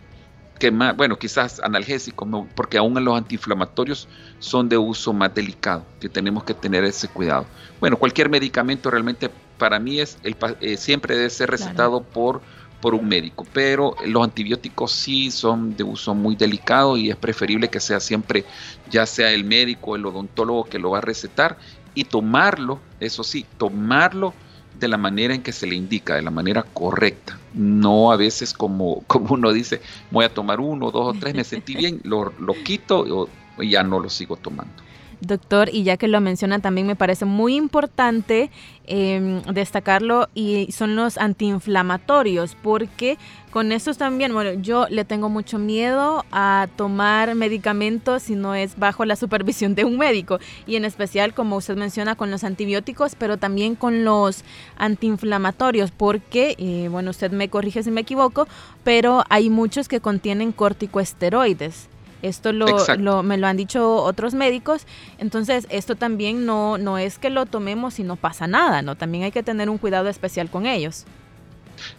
que 0.58 0.70
más, 0.70 0.96
bueno, 0.96 1.16
quizás 1.18 1.60
analgésicos, 1.60 2.28
porque 2.54 2.78
aún 2.78 3.02
los 3.04 3.16
antiinflamatorios 3.16 4.08
son 4.38 4.68
de 4.68 4.78
uso 4.78 5.12
más 5.12 5.34
delicado, 5.34 5.84
que 6.00 6.08
tenemos 6.08 6.44
que 6.44 6.54
tener 6.54 6.84
ese 6.84 7.08
cuidado. 7.08 7.46
Bueno, 7.80 7.96
cualquier 7.96 8.28
medicamento 8.28 8.90
realmente 8.90 9.30
para 9.58 9.78
mí 9.78 10.00
es 10.00 10.18
el, 10.22 10.36
eh, 10.60 10.76
siempre 10.76 11.16
debe 11.16 11.30
ser 11.30 11.50
recetado 11.50 12.02
por, 12.02 12.40
por 12.80 12.94
un 12.94 13.08
médico, 13.08 13.46
pero 13.52 13.96
los 14.04 14.22
antibióticos 14.22 14.92
sí 14.92 15.30
son 15.30 15.76
de 15.76 15.84
uso 15.84 16.14
muy 16.14 16.36
delicado 16.36 16.96
y 16.96 17.10
es 17.10 17.16
preferible 17.16 17.68
que 17.68 17.80
sea 17.80 17.98
siempre 17.98 18.44
ya 18.90 19.06
sea 19.06 19.32
el 19.32 19.44
médico, 19.44 19.92
o 19.92 19.96
el 19.96 20.06
odontólogo 20.06 20.64
que 20.64 20.78
lo 20.78 20.90
va 20.90 20.98
a 20.98 21.02
recetar 21.02 21.58
y 21.94 22.04
tomarlo, 22.04 22.80
eso 23.00 23.24
sí, 23.24 23.46
tomarlo 23.58 24.34
de 24.74 24.88
la 24.88 24.96
manera 24.98 25.34
en 25.34 25.42
que 25.42 25.52
se 25.52 25.66
le 25.66 25.76
indica, 25.76 26.16
de 26.16 26.22
la 26.22 26.30
manera 26.30 26.62
correcta. 26.62 27.38
No 27.52 28.12
a 28.12 28.16
veces 28.16 28.52
como, 28.52 29.02
como 29.06 29.34
uno 29.34 29.52
dice, 29.52 29.80
voy 30.10 30.24
a 30.24 30.34
tomar 30.34 30.60
uno, 30.60 30.90
dos 30.90 31.16
o 31.16 31.18
tres, 31.18 31.34
me 31.34 31.44
sentí 31.44 31.74
bien, 31.74 32.00
lo, 32.04 32.34
lo 32.38 32.54
quito 32.62 33.30
y 33.58 33.70
ya 33.70 33.82
no 33.82 34.00
lo 34.00 34.10
sigo 34.10 34.36
tomando. 34.36 34.82
Doctor, 35.20 35.68
y 35.72 35.82
ya 35.82 35.96
que 35.96 36.08
lo 36.08 36.20
menciona 36.20 36.58
también 36.58 36.86
me 36.86 36.96
parece 36.96 37.24
muy 37.24 37.54
importante 37.56 38.50
em, 38.86 39.42
destacarlo 39.42 40.28
y 40.34 40.70
son 40.72 40.96
los 40.96 41.18
antiinflamatorios, 41.18 42.56
porque 42.62 43.18
con 43.50 43.72
estos 43.72 43.98
también, 43.98 44.32
bueno, 44.34 44.60
yo 44.60 44.86
le 44.90 45.04
tengo 45.04 45.28
mucho 45.28 45.58
miedo 45.58 46.24
a 46.32 46.68
tomar 46.76 47.34
medicamentos 47.34 48.24
si 48.24 48.34
no 48.34 48.54
es 48.54 48.78
bajo 48.78 49.04
la 49.04 49.16
supervisión 49.16 49.74
de 49.74 49.84
un 49.84 49.96
médico, 49.96 50.38
y 50.66 50.76
en 50.76 50.84
especial, 50.84 51.34
como 51.34 51.56
usted 51.56 51.76
menciona, 51.76 52.16
con 52.16 52.30
los 52.30 52.44
antibióticos, 52.44 53.14
pero 53.14 53.36
también 53.36 53.76
con 53.76 54.04
los 54.04 54.44
antiinflamatorios, 54.76 55.90
porque, 55.92 56.56
eh, 56.58 56.88
bueno, 56.90 57.10
usted 57.10 57.30
me 57.30 57.48
corrige 57.48 57.82
si 57.82 57.90
me 57.90 58.00
equivoco, 58.02 58.48
pero 58.82 59.24
hay 59.28 59.50
muchos 59.50 59.88
que 59.88 60.00
contienen 60.00 60.52
corticoesteroides. 60.52 61.88
Esto 62.24 62.52
lo, 62.52 63.22
me 63.22 63.36
lo 63.36 63.46
han 63.46 63.58
dicho 63.58 63.96
otros 63.96 64.32
médicos. 64.32 64.86
Entonces, 65.18 65.66
esto 65.68 65.94
también 65.94 66.46
no, 66.46 66.78
no 66.78 66.96
es 66.96 67.18
que 67.18 67.28
lo 67.28 67.44
tomemos 67.44 67.98
y 67.98 68.02
no 68.02 68.16
pasa 68.16 68.46
nada, 68.46 68.80
¿no? 68.80 68.96
También 68.96 69.24
hay 69.24 69.30
que 69.30 69.42
tener 69.42 69.68
un 69.68 69.76
cuidado 69.76 70.08
especial 70.08 70.48
con 70.48 70.64
ellos. 70.64 71.04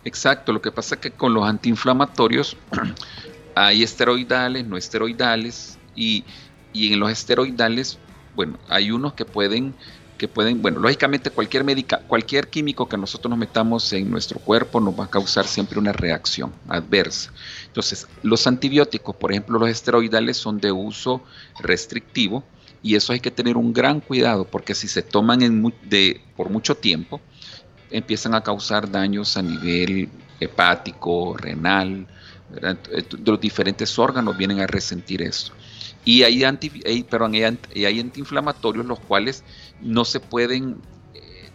Exacto, 0.03 0.51
lo 0.51 0.61
que 0.63 0.71
pasa 0.71 0.95
es 0.95 1.01
que 1.01 1.11
con 1.11 1.33
los 1.35 1.47
antiinflamatorios 1.47 2.57
hay 3.55 3.83
esteroidales, 3.83 4.65
no 4.65 4.77
esteroidales, 4.77 5.77
y, 5.95 6.23
y 6.73 6.91
en 6.91 6.99
los 6.99 7.11
esteroidales, 7.11 7.99
bueno, 8.35 8.57
hay 8.67 8.89
unos 8.89 9.13
que 9.13 9.25
pueden 9.25 9.75
que 10.17 10.27
pueden, 10.27 10.61
bueno, 10.61 10.79
lógicamente 10.79 11.29
cualquier 11.29 11.63
médica, 11.63 11.99
cualquier 12.07 12.47
químico 12.47 12.87
que 12.87 12.97
nosotros 12.97 13.29
nos 13.29 13.39
metamos 13.39 13.91
en 13.93 14.09
nuestro 14.09 14.39
cuerpo 14.39 14.79
nos 14.79 14.97
va 14.97 15.05
a 15.05 15.09
causar 15.09 15.45
siempre 15.45 15.79
una 15.79 15.91
reacción 15.91 16.53
adversa. 16.67 17.31
Entonces, 17.67 18.07
los 18.23 18.47
antibióticos, 18.47 19.15
por 19.15 19.31
ejemplo, 19.31 19.59
los 19.59 19.69
esteroidales 19.69 20.37
son 20.37 20.59
de 20.59 20.71
uso 20.71 21.21
restrictivo 21.59 22.43
y 22.81 22.95
eso 22.95 23.13
hay 23.13 23.19
que 23.19 23.31
tener 23.31 23.57
un 23.57 23.73
gran 23.73 23.99
cuidado 23.99 24.45
porque 24.45 24.75
si 24.75 24.87
se 24.87 25.01
toman 25.01 25.41
en 25.41 25.73
de, 25.83 26.21
por 26.35 26.49
mucho 26.49 26.75
tiempo, 26.75 27.19
empiezan 27.91 28.35
a 28.35 28.41
causar 28.41 28.89
daños 28.89 29.37
a 29.37 29.41
nivel 29.41 30.09
hepático, 30.39 31.35
renal, 31.37 32.07
los 33.25 33.39
diferentes 33.39 33.97
órganos 33.97 34.37
vienen 34.37 34.59
a 34.59 34.67
resentir 34.67 35.21
esto. 35.21 35.51
Y 36.05 36.23
hay, 36.23 36.43
anti, 36.43 36.69
perdón, 37.09 37.33
hay, 37.33 37.99
antiinflamatorios 37.99 38.85
los 38.85 38.99
cuales 38.99 39.43
no 39.81 40.05
se 40.05 40.19
pueden 40.19 40.77
eh, 41.15 41.49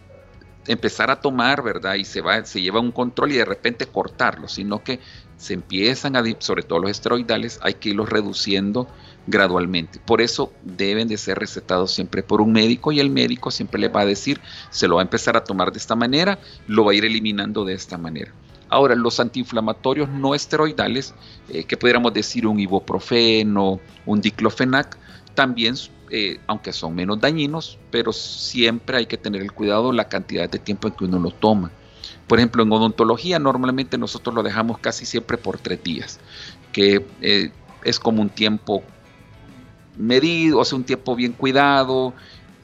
empezar 0.67 1.09
a 1.09 1.21
tomar, 1.21 1.63
¿verdad? 1.63 1.95
Y 1.95 2.03
se, 2.03 2.21
va, 2.21 2.45
se 2.45 2.61
lleva 2.61 2.81
un 2.81 2.91
control 2.91 3.31
y 3.31 3.37
de 3.37 3.45
repente 3.45 3.85
cortarlo, 3.85 4.49
sino 4.49 4.83
que 4.83 4.99
se 5.37 5.53
empiezan 5.53 6.15
a, 6.15 6.23
sobre 6.39 6.63
todo 6.63 6.79
los 6.79 6.91
esteroidales, 6.91 7.59
hay 7.63 7.75
que 7.75 7.89
irlos 7.89 8.09
reduciendo 8.09 8.87
gradualmente. 9.25 9.99
Por 9.99 10.21
eso 10.21 10.53
deben 10.63 11.07
de 11.07 11.17
ser 11.17 11.39
recetados 11.39 11.91
siempre 11.91 12.21
por 12.21 12.41
un 12.41 12.51
médico 12.51 12.91
y 12.91 12.99
el 12.99 13.09
médico 13.09 13.49
siempre 13.51 13.79
le 13.79 13.87
va 13.87 14.01
a 14.01 14.05
decir, 14.05 14.39
se 14.69 14.87
lo 14.87 14.95
va 14.95 15.01
a 15.01 15.03
empezar 15.03 15.37
a 15.37 15.43
tomar 15.43 15.71
de 15.71 15.79
esta 15.79 15.95
manera, 15.95 16.39
lo 16.67 16.85
va 16.85 16.91
a 16.91 16.95
ir 16.95 17.05
eliminando 17.05 17.65
de 17.65 17.73
esta 17.73 17.97
manera. 17.97 18.33
Ahora, 18.71 18.95
los 18.95 19.19
antiinflamatorios 19.19 20.07
no 20.07 20.33
esteroidales, 20.33 21.13
eh, 21.49 21.65
que 21.65 21.75
pudiéramos 21.75 22.13
decir 22.13 22.47
un 22.47 22.57
ibuprofeno, 22.57 23.81
un 24.05 24.21
diclofenac, 24.21 24.97
también, 25.35 25.75
eh, 26.09 26.39
aunque 26.47 26.71
son 26.71 26.95
menos 26.95 27.19
dañinos, 27.19 27.77
pero 27.91 28.13
siempre 28.13 28.97
hay 28.97 29.05
que 29.07 29.17
tener 29.17 29.41
el 29.41 29.51
cuidado 29.51 29.91
la 29.91 30.07
cantidad 30.07 30.49
de 30.49 30.57
tiempo 30.57 30.87
en 30.87 30.93
que 30.93 31.03
uno 31.03 31.19
lo 31.19 31.31
toma. 31.31 31.69
Por 32.27 32.39
ejemplo, 32.39 32.63
en 32.63 32.71
odontología 32.71 33.39
normalmente 33.39 33.97
nosotros 33.97 34.33
lo 34.33 34.41
dejamos 34.41 34.77
casi 34.79 35.05
siempre 35.05 35.37
por 35.37 35.57
tres 35.57 35.83
días, 35.83 36.21
que 36.71 37.05
eh, 37.19 37.51
es 37.83 37.99
como 37.99 38.21
un 38.21 38.29
tiempo 38.29 38.83
medido, 39.97 40.59
o 40.59 40.65
sea, 40.65 40.77
un 40.77 40.85
tiempo 40.85 41.13
bien 41.13 41.33
cuidado, 41.33 42.13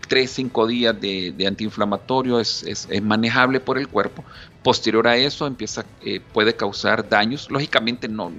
tres, 0.07 0.31
cinco 0.31 0.67
días 0.67 0.99
de, 0.99 1.33
antiinflamatorio 1.47 2.39
es, 2.39 2.87
manejable 3.01 3.59
por 3.59 3.77
el 3.77 3.87
cuerpo. 3.87 4.23
Posterior 4.63 5.07
a 5.07 5.15
eso 5.15 5.47
empieza, 5.47 5.85
eh, 6.03 6.19
puede 6.33 6.55
causar 6.55 7.07
daños. 7.07 7.49
Lógicamente 7.49 8.07
no, 8.07 8.31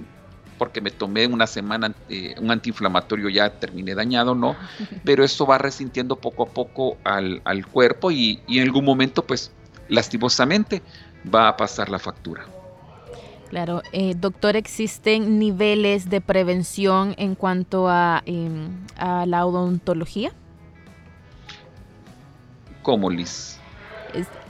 porque 0.59 0.81
me 0.81 0.91
tomé 0.91 1.25
una 1.25 1.47
semana 1.47 1.95
eh, 2.09 2.35
un 2.39 2.51
antiinflamatorio 2.51 3.29
ya 3.29 3.49
terminé 3.49 3.95
dañado, 3.95 4.35
no, 4.35 4.55
pero 5.03 5.23
eso 5.23 5.47
va 5.47 5.57
resintiendo 5.57 6.17
poco 6.17 6.43
a 6.43 6.47
poco 6.47 6.97
al, 7.03 7.65
cuerpo 7.71 8.11
y, 8.11 8.41
en 8.47 8.63
algún 8.63 8.85
momento 8.85 9.23
pues 9.23 9.51
lastimosamente 9.87 10.83
va 11.33 11.47
a 11.47 11.57
pasar 11.57 11.89
la 11.89 11.97
factura. 11.97 12.45
Claro, 13.49 13.81
eh, 13.93 14.13
doctor, 14.15 14.55
¿existen 14.55 15.39
niveles 15.39 16.07
de 16.11 16.21
prevención 16.21 17.15
en 17.17 17.33
cuanto 17.33 17.89
a, 17.89 18.21
em, 18.27 18.85
a 18.95 19.25
la 19.25 19.43
odontología? 19.47 20.31
¿Cómo, 22.81 23.09
Liz? 23.09 23.59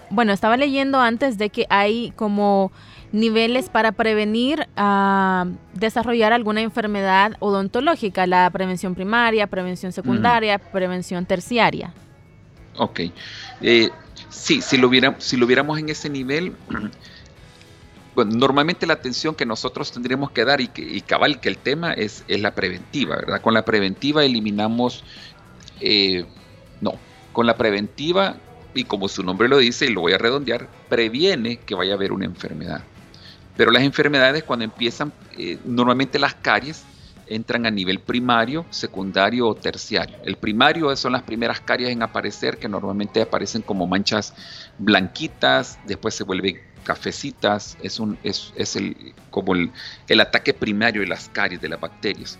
bueno, 0.09 0.33
estaba 0.33 0.57
leyendo 0.57 0.99
antes 0.99 1.37
de 1.37 1.49
que 1.49 1.65
hay 1.69 2.11
como 2.15 2.71
niveles 3.11 3.69
para 3.69 3.91
prevenir 3.91 4.67
a 4.75 5.47
desarrollar 5.73 6.33
alguna 6.33 6.61
enfermedad 6.61 7.33
odontológica, 7.39 8.27
la 8.27 8.49
prevención 8.49 8.95
primaria, 8.95 9.47
prevención 9.47 9.91
secundaria, 9.91 10.59
prevención 10.59 11.25
terciaria. 11.25 11.93
Ok. 12.77 13.01
Eh, 13.61 13.89
sí, 14.29 14.61
si 14.61 14.77
lo, 14.77 14.89
si 15.17 15.37
lo 15.37 15.47
viéramos 15.47 15.79
en 15.79 15.89
ese 15.89 16.09
nivel, 16.09 16.55
bueno, 18.15 18.31
normalmente 18.31 18.85
la 18.85 18.93
atención 18.93 19.33
que 19.33 19.45
nosotros 19.45 19.91
tendríamos 19.91 20.31
que 20.31 20.45
dar 20.45 20.61
y, 20.61 20.67
que, 20.67 20.81
y 20.81 21.01
cabal 21.01 21.39
que 21.39 21.49
el 21.49 21.57
tema 21.57 21.93
es, 21.93 22.23
es 22.27 22.41
la 22.41 22.53
preventiva, 22.53 23.15
¿verdad? 23.15 23.41
Con 23.41 23.53
la 23.53 23.65
preventiva 23.65 24.23
eliminamos, 24.23 25.03
eh, 25.81 26.25
no, 26.79 26.93
con 27.39 27.47
la 27.47 27.55
preventiva, 27.55 28.35
y 28.73 28.83
como 28.83 29.07
su 29.07 29.23
nombre 29.23 29.47
lo 29.47 29.59
dice, 29.59 29.85
y 29.85 29.93
lo 29.93 30.01
voy 30.01 30.11
a 30.11 30.17
redondear, 30.17 30.67
previene 30.89 31.55
que 31.55 31.73
vaya 31.73 31.93
a 31.93 31.95
haber 31.95 32.11
una 32.11 32.25
enfermedad. 32.25 32.83
Pero 33.55 33.71
las 33.71 33.81
enfermedades 33.83 34.43
cuando 34.43 34.65
empiezan, 34.65 35.13
eh, 35.37 35.57
normalmente 35.63 36.19
las 36.19 36.33
caries 36.33 36.83
entran 37.27 37.65
a 37.65 37.71
nivel 37.71 37.99
primario, 38.01 38.65
secundario 38.71 39.47
o 39.47 39.55
terciario. 39.55 40.17
El 40.25 40.35
primario 40.35 40.93
son 40.97 41.13
las 41.13 41.23
primeras 41.23 41.61
caries 41.61 41.91
en 41.91 42.03
aparecer, 42.03 42.57
que 42.57 42.67
normalmente 42.67 43.21
aparecen 43.21 43.61
como 43.61 43.87
manchas 43.87 44.33
blanquitas, 44.77 45.79
después 45.87 46.15
se 46.15 46.25
vuelven 46.25 46.59
cafecitas, 46.83 47.77
es, 47.81 48.01
un, 48.01 48.17
es, 48.21 48.51
el, 48.75 49.13
como 49.29 49.55
el, 49.55 49.71
el 50.09 50.19
ataque 50.19 50.53
primario 50.53 51.03
de 51.03 51.07
las 51.07 51.29
caries, 51.29 51.61
de 51.61 51.69
las 51.69 51.79
bacterias. 51.79 52.37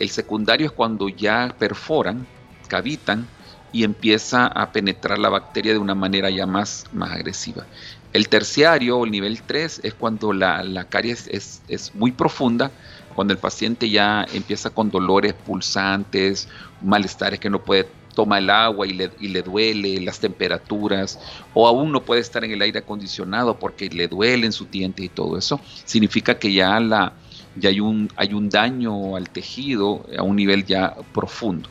El 0.00 0.10
secundario 0.10 0.66
es 0.66 0.72
cuando 0.72 1.08
ya 1.08 1.54
perforan, 1.56 2.26
cavitan 2.66 3.28
y 3.72 3.84
empieza 3.84 4.46
a 4.46 4.70
penetrar 4.70 5.18
la 5.18 5.30
bacteria 5.30 5.72
de 5.72 5.78
una 5.78 5.94
manera 5.94 6.30
ya 6.30 6.46
más, 6.46 6.84
más 6.92 7.10
agresiva. 7.10 7.66
El 8.12 8.28
terciario 8.28 8.98
o 8.98 9.04
el 9.06 9.10
nivel 9.10 9.42
3 9.42 9.80
es 9.82 9.94
cuando 9.94 10.34
la, 10.34 10.62
la 10.62 10.84
caries 10.84 11.26
es, 11.28 11.94
muy 11.94 12.12
profunda, 12.12 12.70
cuando 13.14 13.32
el 13.32 13.38
paciente 13.38 13.88
ya 13.88 14.26
empieza 14.34 14.70
con 14.70 14.90
dolores 14.90 15.32
pulsantes, 15.32 16.48
malestares 16.82 17.40
que 17.40 17.48
no 17.48 17.64
puede 17.64 17.88
tomar 18.14 18.42
el 18.42 18.50
agua 18.50 18.86
y 18.86 18.92
le, 18.92 19.10
y 19.18 19.28
le, 19.28 19.42
duele, 19.42 19.98
las 20.02 20.20
temperaturas, 20.20 21.18
o 21.54 21.66
aún 21.66 21.90
no 21.90 22.04
puede 22.04 22.20
estar 22.20 22.44
en 22.44 22.50
el 22.50 22.60
aire 22.60 22.80
acondicionado 22.80 23.58
porque 23.58 23.88
le 23.88 24.08
duele 24.08 24.44
en 24.44 24.52
su 24.52 24.66
diente 24.66 25.02
y 25.02 25.08
todo 25.08 25.38
eso, 25.38 25.58
significa 25.86 26.38
que 26.38 26.52
ya, 26.52 26.78
la, 26.80 27.14
ya 27.54 27.70
hay, 27.70 27.80
un, 27.80 28.10
hay 28.16 28.34
un 28.34 28.50
daño 28.50 29.16
al 29.16 29.30
tejido 29.30 30.04
a 30.18 30.22
un 30.22 30.36
nivel 30.36 30.66
ya 30.66 30.94
profundo. 31.14 31.70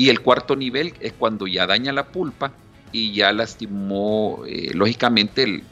Y 0.00 0.08
el 0.08 0.22
cuarto 0.22 0.56
nivel 0.56 0.94
es 1.00 1.12
cuando 1.12 1.46
ya 1.46 1.66
daña 1.66 1.92
la 1.92 2.06
pulpa 2.06 2.52
y 2.90 3.12
ya 3.12 3.34
lastimó, 3.34 4.44
eh, 4.46 4.70
lógicamente 4.72 5.62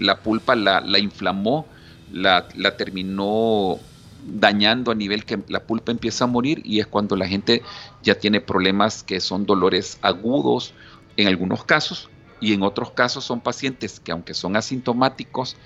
la 0.00 0.18
pulpa 0.18 0.56
la, 0.56 0.98
inflamó, 0.98 1.68
la, 2.10 2.48
terminó 2.76 3.78
dañando 4.26 4.90
a 4.90 4.96
nivel 4.96 5.24
que 5.24 5.38
la 5.46 5.60
pulpa 5.62 5.92
empieza 5.92 6.24
a 6.24 6.26
morir 6.26 6.60
y 6.64 6.80
es 6.80 6.88
cuando 6.88 7.14
la 7.14 7.28
gente 7.28 7.62
ya 8.02 8.16
tiene 8.16 8.40
problemas 8.40 9.04
que 9.04 9.20
son 9.20 9.46
dolores 9.46 9.96
agudos 10.02 10.74
en 11.16 11.28
algunos 11.28 11.62
casos 11.62 12.10
y 12.40 12.54
en 12.54 12.64
otros 12.64 12.90
casos 12.90 13.24
son 13.24 13.40
pacientes 13.40 14.00
que 14.00 14.10
aunque 14.10 14.34
son 14.34 14.56
asintomáticos, 14.56 15.56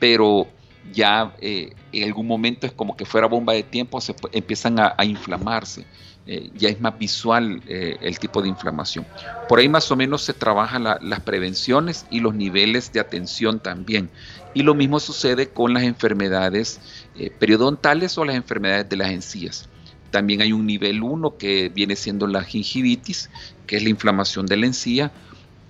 pero 0.00 0.48
ya 0.92 1.36
eh, 1.40 1.72
en 1.92 2.02
algún 2.02 2.26
momento 2.26 2.66
es 2.66 2.72
como 2.72 2.96
que 2.96 3.04
fuera 3.04 3.28
bomba 3.28 3.52
de 3.52 3.62
tiempo, 3.62 4.00
se 4.00 4.12
empiezan 4.32 4.80
a 4.80 5.04
inflamarse. 5.04 5.86
Eh, 6.26 6.50
ya 6.54 6.70
es 6.70 6.80
más 6.80 6.98
visual 6.98 7.60
eh, 7.66 7.98
el 8.00 8.18
tipo 8.18 8.40
de 8.40 8.48
inflamación. 8.48 9.04
Por 9.46 9.58
ahí 9.58 9.68
más 9.68 9.90
o 9.90 9.96
menos 9.96 10.22
se 10.22 10.32
trabajan 10.32 10.84
las 10.84 11.20
prevenciones 11.20 12.06
y 12.10 12.20
los 12.20 12.34
niveles 12.34 12.90
de 12.92 13.00
atención 13.00 13.60
también. 13.60 14.08
Y 14.54 14.62
lo 14.62 14.74
mismo 14.74 15.00
sucede 15.00 15.50
con 15.50 15.74
las 15.74 15.82
enfermedades 15.82 16.80
eh, 17.16 17.30
periodontales 17.30 18.16
o 18.16 18.24
las 18.24 18.36
enfermedades 18.36 18.88
de 18.88 18.96
las 18.96 19.10
encías. 19.10 19.68
También 20.10 20.40
hay 20.40 20.52
un 20.52 20.64
nivel 20.64 21.02
1 21.02 21.36
que 21.36 21.68
viene 21.68 21.94
siendo 21.94 22.26
la 22.26 22.42
gingivitis, 22.42 23.28
que 23.66 23.76
es 23.76 23.82
la 23.82 23.90
inflamación 23.90 24.46
de 24.46 24.56
la 24.56 24.66
encía, 24.66 25.12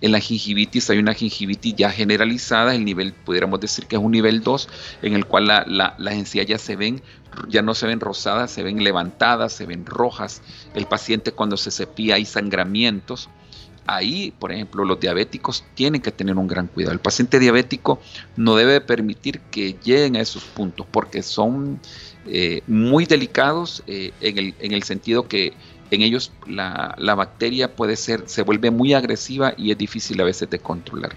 en 0.04 0.12
la 0.12 0.20
gingivitis 0.20 0.90
hay 0.90 0.98
una 0.98 1.14
gingivitis 1.14 1.76
ya 1.76 1.90
generalizada, 1.90 2.74
el 2.74 2.84
nivel, 2.84 3.14
pudiéramos 3.14 3.58
decir 3.58 3.86
que 3.86 3.96
es 3.96 4.02
un 4.02 4.12
nivel 4.12 4.42
2, 4.42 4.68
en 5.00 5.14
el 5.14 5.24
cual 5.24 5.46
las 5.46 6.14
encías 6.14 6.44
ya 6.44 6.58
se 6.58 6.76
ven, 6.76 7.00
ya 7.48 7.62
no 7.62 7.74
se 7.74 7.86
ven 7.86 8.00
rosadas, 8.00 8.50
se 8.50 8.62
ven 8.62 8.84
levantadas, 8.84 9.54
se 9.54 9.64
ven 9.64 9.86
rojas. 9.86 10.42
El 10.74 10.84
paciente 10.84 11.32
cuando 11.32 11.56
se 11.56 11.70
cepilla 11.70 12.16
hay 12.16 12.26
sangramientos. 12.26 13.30
Ahí, 13.86 14.34
por 14.38 14.52
ejemplo, 14.52 14.84
los 14.84 15.00
diabéticos 15.00 15.64
tienen 15.72 16.02
que 16.02 16.12
tener 16.12 16.36
un 16.36 16.48
gran 16.48 16.66
cuidado. 16.66 16.92
El 16.92 17.00
paciente 17.00 17.38
diabético 17.38 17.98
no 18.36 18.56
debe 18.56 18.82
permitir 18.82 19.40
que 19.50 19.74
lleguen 19.82 20.16
a 20.16 20.20
esos 20.20 20.44
puntos 20.44 20.86
porque 20.90 21.22
son 21.22 21.80
eh, 22.26 22.60
muy 22.66 23.06
delicados 23.06 23.82
eh, 23.86 24.12
en, 24.20 24.36
el, 24.36 24.54
en 24.58 24.72
el 24.72 24.82
sentido 24.82 25.28
que 25.28 25.54
en 25.94 26.02
ellos 26.02 26.32
la, 26.46 27.14
bacteria 27.14 27.74
puede 27.74 27.96
ser, 27.96 28.24
se 28.26 28.42
vuelve 28.42 28.70
muy 28.70 28.94
agresiva 28.94 29.54
y 29.56 29.70
es 29.70 29.78
difícil 29.78 30.20
a 30.20 30.24
veces 30.24 30.50
de 30.50 30.58
controlar. 30.58 31.14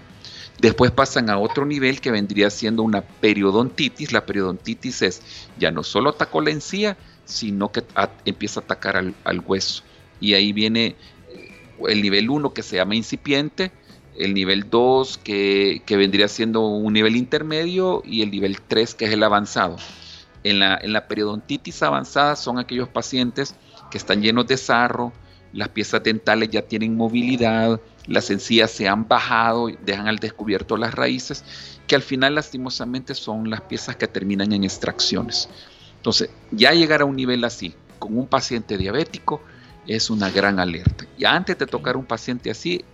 Después 0.60 0.90
pasan 0.90 1.30
a 1.30 1.38
otro 1.38 1.64
nivel 1.64 2.00
que 2.00 2.10
vendría 2.10 2.50
siendo 2.50 2.82
una 2.82 3.02
periodontitis. 3.02 4.12
La 4.12 4.26
periodontitis 4.26 5.02
es 5.02 5.22
ya 5.58 5.70
no 5.70 5.84
solo 5.84 6.10
atacó 6.10 6.40
la 6.40 6.50
encía, 6.50 6.96
sino 7.24 7.70
que 7.70 7.84
empieza 8.24 8.60
a 8.60 8.62
atacar 8.64 8.96
al, 8.96 9.40
hueso. 9.46 9.84
Y 10.20 10.34
ahí 10.34 10.52
viene 10.52 10.96
eh, 11.30 11.50
el 11.88 12.02
nivel 12.02 12.28
1 12.28 12.52
que 12.52 12.64
se 12.64 12.76
llama 12.76 12.96
incipiente, 12.96 13.70
el 14.16 14.34
nivel 14.34 14.68
2 14.68 15.18
que, 15.18 15.82
vendría 15.88 16.26
siendo 16.26 16.66
un 16.66 16.92
nivel 16.92 17.14
intermedio 17.14 18.02
y 18.04 18.22
el 18.22 18.32
nivel 18.32 18.60
3 18.60 18.96
que 18.96 19.04
es 19.04 19.12
el 19.12 19.22
avanzado. 19.22 19.76
En 20.42 20.58
la, 20.58 20.76
en 20.80 20.92
la 20.92 21.06
periodontitis 21.06 21.82
avanzada 21.82 22.34
son 22.34 22.58
aquellos 22.58 22.88
pacientes 22.88 23.54
que 23.90 23.98
están 23.98 24.22
llenos 24.22 24.46
de 24.46 24.56
sarro, 24.56 25.12
las 25.52 25.68
piezas 25.68 26.02
dentales 26.02 26.50
ya 26.50 26.62
tienen 26.62 26.96
movilidad, 26.96 27.80
las 28.06 28.30
encías 28.30 28.70
se 28.70 28.88
han 28.88 29.08
bajado, 29.08 29.68
dejan 29.84 30.08
al 30.08 30.18
descubierto 30.18 30.76
las 30.76 30.94
raíces, 30.94 31.44
que 31.86 31.94
al 31.94 32.02
final 32.02 32.34
lastimosamente 32.34 33.14
son 33.14 33.48
las 33.48 33.62
piezas 33.62 33.96
que 33.96 34.06
terminan 34.06 34.52
en 34.52 34.64
extracciones. 34.64 35.48
Entonces, 35.96 36.30
ya 36.50 36.72
llegar 36.72 37.02
a 37.02 37.06
un 37.06 37.16
nivel 37.16 37.44
así 37.44 37.74
con 37.98 38.16
un 38.16 38.26
paciente 38.26 38.76
diabético 38.76 39.40
es 39.86 40.10
una 40.10 40.30
gran 40.30 40.60
alerta. 40.60 41.06
Y 41.16 41.24
antes 41.24 41.58
de 41.58 41.66
tocar 41.66 41.96
un 41.96 42.04
paciente 42.04 42.50
así, 42.50 42.84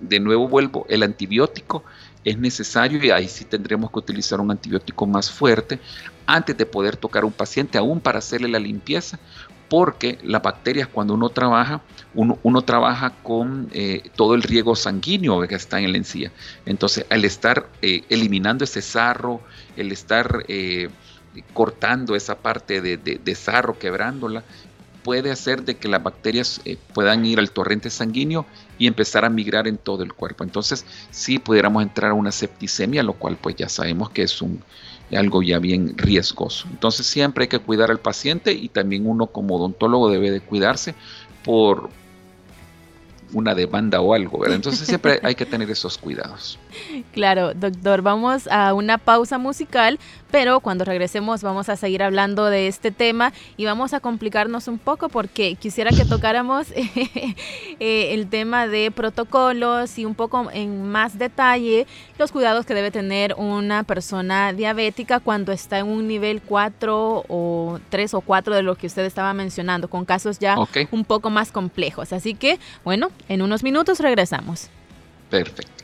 de 0.00 0.20
nuevo 0.20 0.48
vuelvo, 0.48 0.86
el 0.88 1.02
antibiótico 1.02 1.84
es 2.24 2.38
necesario 2.38 3.02
y 3.02 3.10
ahí 3.10 3.28
sí 3.28 3.44
tendremos 3.44 3.90
que 3.90 3.98
utilizar 3.98 4.40
un 4.40 4.50
antibiótico 4.50 5.06
más 5.06 5.30
fuerte 5.30 5.78
antes 6.26 6.56
de 6.56 6.66
poder 6.66 6.96
tocar 6.96 7.24
un 7.24 7.32
paciente, 7.32 7.78
aún 7.78 8.00
para 8.00 8.18
hacerle 8.18 8.48
la 8.48 8.58
limpieza, 8.58 9.18
porque 9.68 10.18
las 10.22 10.42
bacterias 10.42 10.88
cuando 10.88 11.14
uno 11.14 11.28
trabaja, 11.28 11.82
uno, 12.14 12.62
trabaja 12.62 13.10
con 13.22 13.68
eh, 13.72 14.02
todo 14.16 14.34
el 14.34 14.42
riego 14.42 14.74
sanguíneo 14.74 15.46
que 15.46 15.54
está 15.54 15.78
en 15.78 15.92
la 15.92 15.98
encía. 15.98 16.32
Entonces, 16.64 17.04
al 17.10 17.24
estar 17.24 17.68
eh, 17.82 18.02
eliminando 18.08 18.64
ese 18.64 18.82
sarro, 18.82 19.40
el 19.76 19.92
estar 19.92 20.44
eh, 20.48 20.88
cortando 21.52 22.16
esa 22.16 22.38
parte 22.38 22.80
de, 22.80 22.96
de, 22.96 23.34
sarro, 23.34 23.78
quebrándola, 23.78 24.42
puede 25.04 25.30
hacer 25.30 25.62
de 25.64 25.76
que 25.76 25.88
las 25.88 26.02
bacterias 26.02 26.60
puedan 26.92 27.24
ir 27.24 27.38
al 27.38 27.50
torrente 27.50 27.90
sanguíneo 27.90 28.46
y 28.78 28.86
empezar 28.86 29.24
a 29.24 29.30
migrar 29.30 29.68
en 29.68 29.76
todo 29.76 30.02
el 30.02 30.12
cuerpo. 30.12 30.44
Entonces, 30.44 30.84
sí 31.10 31.38
pudiéramos 31.38 31.82
entrar 31.82 32.10
a 32.10 32.14
una 32.14 32.32
septicemia, 32.32 33.02
lo 33.02 33.12
cual 33.12 33.36
pues 33.36 33.54
ya 33.56 33.68
sabemos 33.68 34.10
que 34.10 34.22
es 34.22 34.42
un, 34.42 34.62
algo 35.16 35.42
ya 35.42 35.58
bien 35.58 35.96
riesgoso. 35.96 36.66
Entonces 36.70 37.06
siempre 37.06 37.44
hay 37.44 37.48
que 37.48 37.58
cuidar 37.58 37.90
al 37.90 37.98
paciente 37.98 38.52
y 38.52 38.68
también 38.68 39.06
uno 39.06 39.26
como 39.26 39.56
odontólogo 39.56 40.10
debe 40.10 40.30
de 40.30 40.40
cuidarse 40.40 40.94
por, 41.44 41.90
una 43.32 43.54
demanda 43.54 44.00
o 44.00 44.14
algo, 44.14 44.38
¿verdad? 44.38 44.56
Entonces 44.56 44.86
siempre 44.86 45.20
hay 45.22 45.34
que 45.34 45.46
tener 45.46 45.70
esos 45.70 45.98
cuidados. 45.98 46.58
Claro, 47.12 47.54
doctor, 47.54 48.02
vamos 48.02 48.48
a 48.48 48.74
una 48.74 48.98
pausa 48.98 49.38
musical, 49.38 49.98
pero 50.30 50.60
cuando 50.60 50.84
regresemos 50.84 51.42
vamos 51.42 51.68
a 51.68 51.76
seguir 51.76 52.02
hablando 52.02 52.46
de 52.46 52.68
este 52.68 52.90
tema 52.90 53.32
y 53.56 53.64
vamos 53.64 53.94
a 53.94 54.00
complicarnos 54.00 54.68
un 54.68 54.78
poco 54.78 55.08
porque 55.08 55.54
quisiera 55.54 55.90
que 55.90 56.04
tocáramos 56.04 56.66
eh, 56.76 58.14
el 58.14 58.28
tema 58.28 58.66
de 58.66 58.90
protocolos 58.90 59.98
y 59.98 60.04
un 60.04 60.14
poco 60.14 60.50
en 60.52 60.88
más 60.88 61.18
detalle 61.18 61.86
los 62.18 62.32
cuidados 62.32 62.66
que 62.66 62.74
debe 62.74 62.90
tener 62.90 63.34
una 63.34 63.82
persona 63.84 64.52
diabética 64.52 65.20
cuando 65.20 65.52
está 65.52 65.78
en 65.78 65.86
un 65.86 66.06
nivel 66.06 66.42
4 66.42 67.24
o 67.28 67.80
3 67.90 68.14
o 68.14 68.20
4 68.20 68.54
de 68.54 68.62
lo 68.62 68.74
que 68.76 68.86
usted 68.86 69.04
estaba 69.04 69.32
mencionando, 69.34 69.88
con 69.88 70.04
casos 70.04 70.38
ya 70.38 70.56
un 70.90 71.04
poco 71.04 71.30
más 71.30 71.52
complejos. 71.52 72.12
Así 72.12 72.34
que, 72.34 72.58
bueno, 72.84 73.10
en 73.28 73.42
unos 73.42 73.62
minutos 73.62 74.00
regresamos. 74.00 74.68
Perfecto. 75.30 75.77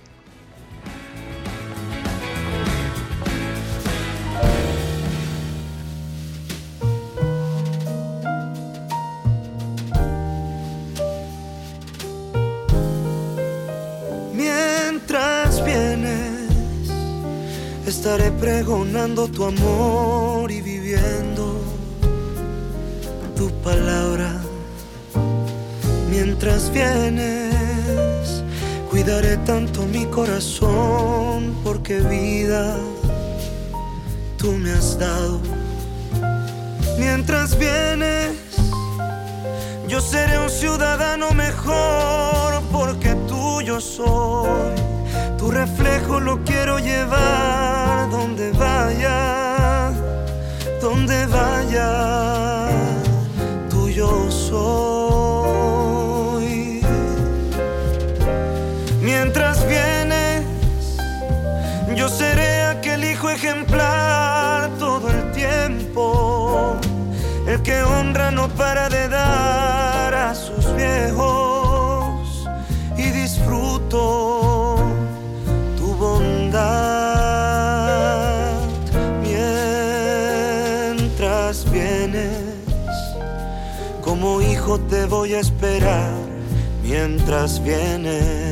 mientras 14.95 15.65
vienes, 15.65 16.51
estaré 17.85 18.31
pregonando 18.31 19.27
tu 19.27 19.45
amor 19.45 20.53
y 20.53 20.61
viviendo 20.63 21.61
tu 23.35 23.51
palabra. 23.63 24.31
Mientras 26.09 26.71
vienes, 26.71 28.45
cuidaré 28.89 29.37
tanto 29.39 29.83
mi 29.83 30.07
corazón 30.07 31.57
porque 31.65 31.99
vida 31.99 32.77
tú 34.39 34.53
me 34.53 34.71
has 34.71 34.97
dado. 34.97 35.41
Mientras 36.99 37.59
vienes, 37.59 38.31
yo 39.89 40.01
seré 40.01 40.39
un 40.39 40.51
ciudadano 40.51 41.33
mejor 41.33 42.44
tuyo 43.65 43.81
soy. 43.81 44.75
Tu 45.39 45.51
reflejo 45.51 46.21
lo 46.21 46.45
quiero 46.45 46.79
llevar 46.79 48.11
donde 48.11 48.53
vaya, 48.53 49.91
donde 50.83 51.25
vaya, 51.27 52.69
tuyo 53.71 54.31
soy. 54.31 54.85
Mientras 59.01 59.67
vienes, 59.67 60.45
yo 61.97 62.11
seré 62.11 62.65
aquel 62.65 63.03
hijo 63.05 63.31
ejemplar 63.31 64.69
todo 64.79 65.09
el 65.09 65.33
tiempo, 65.33 66.77
el 67.47 67.63
que 67.63 67.83
honra 67.83 68.31
no 68.31 68.47
para 68.49 68.91
de 68.91 68.94
Te 84.65 85.05
voy 85.05 85.35
a 85.35 85.41
esperar 85.41 86.15
mientras 86.83 87.63
vienes. 87.63 88.44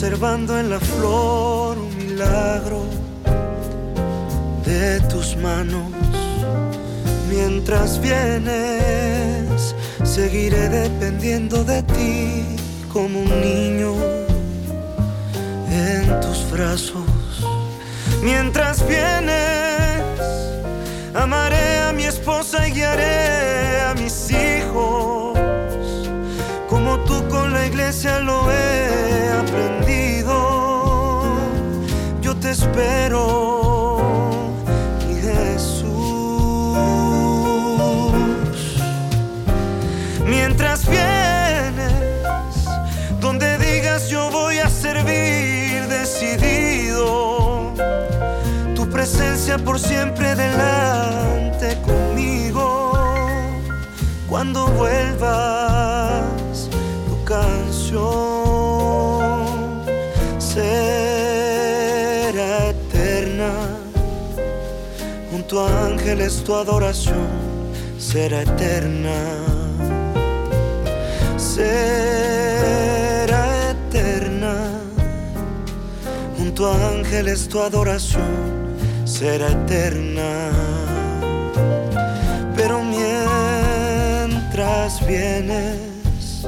Observando 0.00 0.58
en 0.58 0.70
la 0.70 0.80
flor 0.80 1.76
un 1.76 1.94
milagro 1.94 2.86
de 4.64 4.98
tus 5.10 5.36
manos. 5.36 5.92
Mientras 7.28 8.00
vienes, 8.00 9.74
seguiré 10.02 10.70
dependiendo 10.70 11.62
de 11.64 11.82
ti 11.82 12.56
como 12.90 13.20
un 13.20 13.40
niño 13.42 13.92
en 15.70 16.18
tus 16.22 16.50
brazos. 16.50 17.44
Mientras 18.22 18.82
vienes, 18.88 20.02
amaré 21.14 21.80
a 21.80 21.92
mi 21.92 22.04
esposa 22.04 22.66
y 22.66 22.72
guiaré 22.72 23.82
a 23.82 23.94
mis 23.96 24.30
hijos, 24.30 25.38
como 26.70 26.98
tú 27.00 27.22
con 27.28 27.52
la 27.52 27.66
iglesia 27.66 28.18
lo 28.20 28.50
he 28.50 29.28
aprendido. 29.42 29.89
Yo 32.50 32.56
te 32.56 32.62
espero, 32.62 33.98
mi 35.06 35.14
Jesús. 35.14 35.86
Mientras 40.26 40.88
vienes, 40.88 42.64
donde 43.20 43.56
digas 43.58 44.08
yo 44.08 44.30
voy 44.32 44.58
a 44.58 44.68
servir 44.68 45.86
decidido 45.86 47.72
tu 48.74 48.90
presencia 48.90 49.56
por 49.56 49.78
siempre 49.78 50.34
delante 50.34 51.80
conmigo. 51.82 52.98
Cuando 54.28 54.66
vuelvas, 54.66 55.69
ángeles 66.00 66.42
tu 66.44 66.54
adoración 66.54 67.28
será 67.98 68.40
eterna. 68.42 69.18
Será 71.36 71.72
eterna 73.70 74.54
junto 76.38 76.66
a 76.66 76.88
ángeles 76.88 77.48
tu 77.48 77.60
adoración 77.60 78.24
será 79.04 79.48
eterna. 79.50 80.50
Pero 82.56 82.82
mientras 82.82 84.26
vienes, 85.06 86.46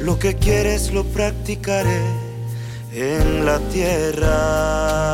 lo 0.00 0.18
que 0.18 0.34
quieres 0.34 0.92
lo 0.92 1.04
practicaré 1.04 2.00
en 2.92 3.46
la 3.46 3.60
tierra. 3.70 5.06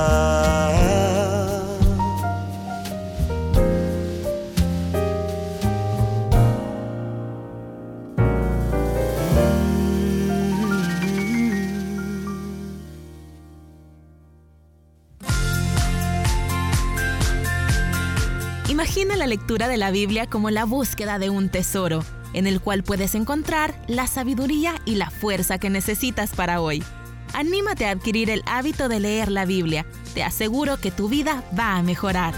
Lectura 19.32 19.66
de 19.66 19.78
la 19.78 19.90
Biblia 19.90 20.26
como 20.26 20.50
la 20.50 20.66
búsqueda 20.66 21.18
de 21.18 21.30
un 21.30 21.48
tesoro, 21.48 22.04
en 22.34 22.46
el 22.46 22.60
cual 22.60 22.82
puedes 22.82 23.14
encontrar 23.14 23.74
la 23.88 24.06
sabiduría 24.06 24.74
y 24.84 24.96
la 24.96 25.08
fuerza 25.08 25.56
que 25.56 25.70
necesitas 25.70 26.32
para 26.32 26.60
hoy. 26.60 26.84
Anímate 27.32 27.86
a 27.86 27.92
adquirir 27.92 28.28
el 28.28 28.42
hábito 28.44 28.90
de 28.90 29.00
leer 29.00 29.30
la 29.30 29.46
Biblia. 29.46 29.86
Te 30.12 30.22
aseguro 30.22 30.76
que 30.76 30.90
tu 30.90 31.08
vida 31.08 31.42
va 31.58 31.76
a 31.76 31.82
mejorar. 31.82 32.34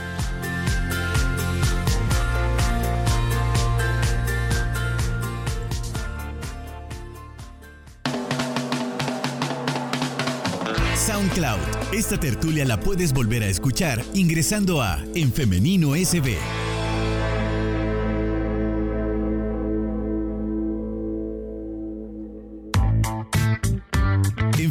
SoundCloud. 10.96 11.58
Esta 11.92 12.20
tertulia 12.20 12.64
la 12.64 12.78
puedes 12.78 13.12
volver 13.12 13.42
a 13.42 13.48
escuchar 13.48 14.00
ingresando 14.14 14.80
a 14.80 15.02
En 15.16 15.32
Femenino 15.32 15.96
SB. 15.96 16.63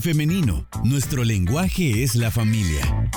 Femenino, 0.03 0.67
nuestro 0.83 1.23
lenguaje 1.23 2.03
es 2.03 2.15
la 2.15 2.29
familia. 2.29 3.09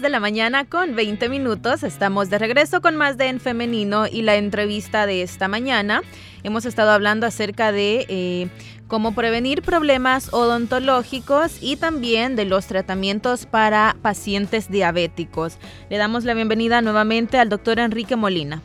De 0.00 0.08
la 0.08 0.20
mañana 0.20 0.64
con 0.64 0.96
20 0.96 1.28
minutos. 1.28 1.82
Estamos 1.82 2.30
de 2.30 2.38
regreso 2.38 2.80
con 2.80 2.96
más 2.96 3.18
de 3.18 3.26
En 3.28 3.40
Femenino 3.40 4.06
y 4.06 4.22
la 4.22 4.36
entrevista 4.36 5.04
de 5.04 5.20
esta 5.22 5.48
mañana. 5.48 6.00
Hemos 6.42 6.64
estado 6.64 6.92
hablando 6.92 7.26
acerca 7.26 7.72
de 7.72 8.06
eh, 8.08 8.48
cómo 8.88 9.14
prevenir 9.14 9.60
problemas 9.60 10.32
odontológicos 10.32 11.58
y 11.60 11.76
también 11.76 12.36
de 12.36 12.46
los 12.46 12.66
tratamientos 12.66 13.44
para 13.44 13.94
pacientes 14.00 14.70
diabéticos. 14.70 15.58
Le 15.90 15.98
damos 15.98 16.24
la 16.24 16.32
bienvenida 16.32 16.80
nuevamente 16.80 17.38
al 17.38 17.50
doctor 17.50 17.78
Enrique 17.78 18.16
Molina. 18.16 18.62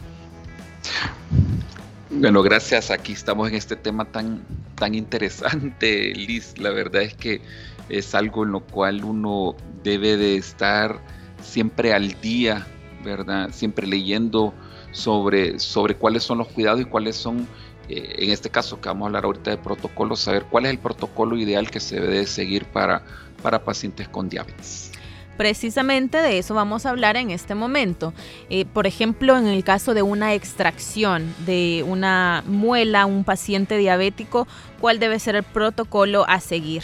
Bueno, 2.10 2.42
gracias. 2.42 2.90
Aquí 2.90 3.12
estamos 3.12 3.50
en 3.50 3.56
este 3.56 3.76
tema 3.76 4.06
tan, 4.06 4.44
tan 4.76 4.96
interesante, 4.96 6.14
Liz. 6.16 6.58
La 6.58 6.70
verdad 6.70 7.02
es 7.02 7.16
que 7.16 7.42
es 7.90 8.16
algo 8.16 8.46
en 8.46 8.54
lo 8.54 8.62
cual 8.62 9.04
uno 9.04 9.58
debe 9.84 10.16
de 10.16 10.38
estar 10.38 11.17
siempre 11.48 11.94
al 11.94 12.20
día, 12.22 12.68
¿verdad? 13.04 13.50
Siempre 13.52 13.88
leyendo 13.88 14.54
sobre, 14.92 15.60
sobre 15.60 15.96
cuáles 15.96 16.24
son 16.24 16.40
los 16.40 16.48
cuidados 16.48 16.82
y 16.82 16.86
cuáles 16.86 17.16
son, 17.16 17.48
eh, 17.90 18.16
en 18.20 18.32
este 18.32 18.50
caso 18.50 18.82
que 18.82 18.90
vamos 18.90 19.06
a 19.06 19.08
hablar 19.08 19.26
ahorita 19.26 19.52
de 19.52 19.58
protocolo, 19.58 20.16
saber 20.16 20.46
cuál 20.50 20.66
es 20.66 20.72
el 20.72 20.80
protocolo 20.80 21.38
ideal 21.38 21.72
que 21.72 21.80
se 21.80 22.00
debe 22.00 22.26
seguir 22.28 22.66
para, 22.66 23.04
para 23.42 23.64
pacientes 23.64 24.08
con 24.10 24.30
diabetes. 24.30 24.92
Precisamente 25.38 26.18
de 26.18 26.40
eso 26.40 26.56
vamos 26.56 26.88
a 26.88 26.90
hablar 26.90 27.16
en 27.16 27.30
este 27.30 27.54
momento. 27.54 28.12
Eh, 28.50 28.66
por 28.66 28.88
ejemplo, 28.88 29.38
en 29.38 29.46
el 29.46 29.64
caso 29.64 29.94
de 29.94 30.02
una 30.02 30.34
extracción 30.34 31.32
de 31.46 31.86
una 31.88 32.44
muela, 32.48 33.06
un 33.06 33.24
paciente 33.24 33.78
diabético, 33.78 34.48
¿cuál 34.82 34.98
debe 34.98 35.20
ser 35.20 35.36
el 35.36 35.44
protocolo 35.44 36.26
a 36.28 36.40
seguir? 36.40 36.84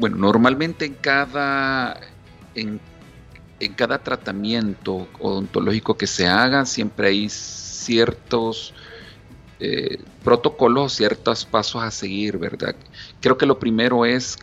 Bueno, 0.00 0.16
normalmente 0.16 0.86
en 0.86 0.94
cada, 0.94 2.00
en, 2.54 2.80
cada 3.76 3.98
tratamiento 3.98 5.06
odontológico 5.18 5.94
que 5.98 6.06
se 6.06 6.26
haga, 6.26 6.64
siempre 6.64 7.08
hay 7.08 7.28
ciertos 7.28 8.72
eh, 9.58 9.98
protocolos, 10.24 10.94
ciertos 10.94 11.44
pasos 11.44 11.82
a 11.82 11.90
seguir, 11.90 12.38
¿verdad? 12.38 12.74
Creo 13.20 13.36
que 13.36 13.44
lo 13.44 13.58
primero 13.58 14.06
es 14.06 14.38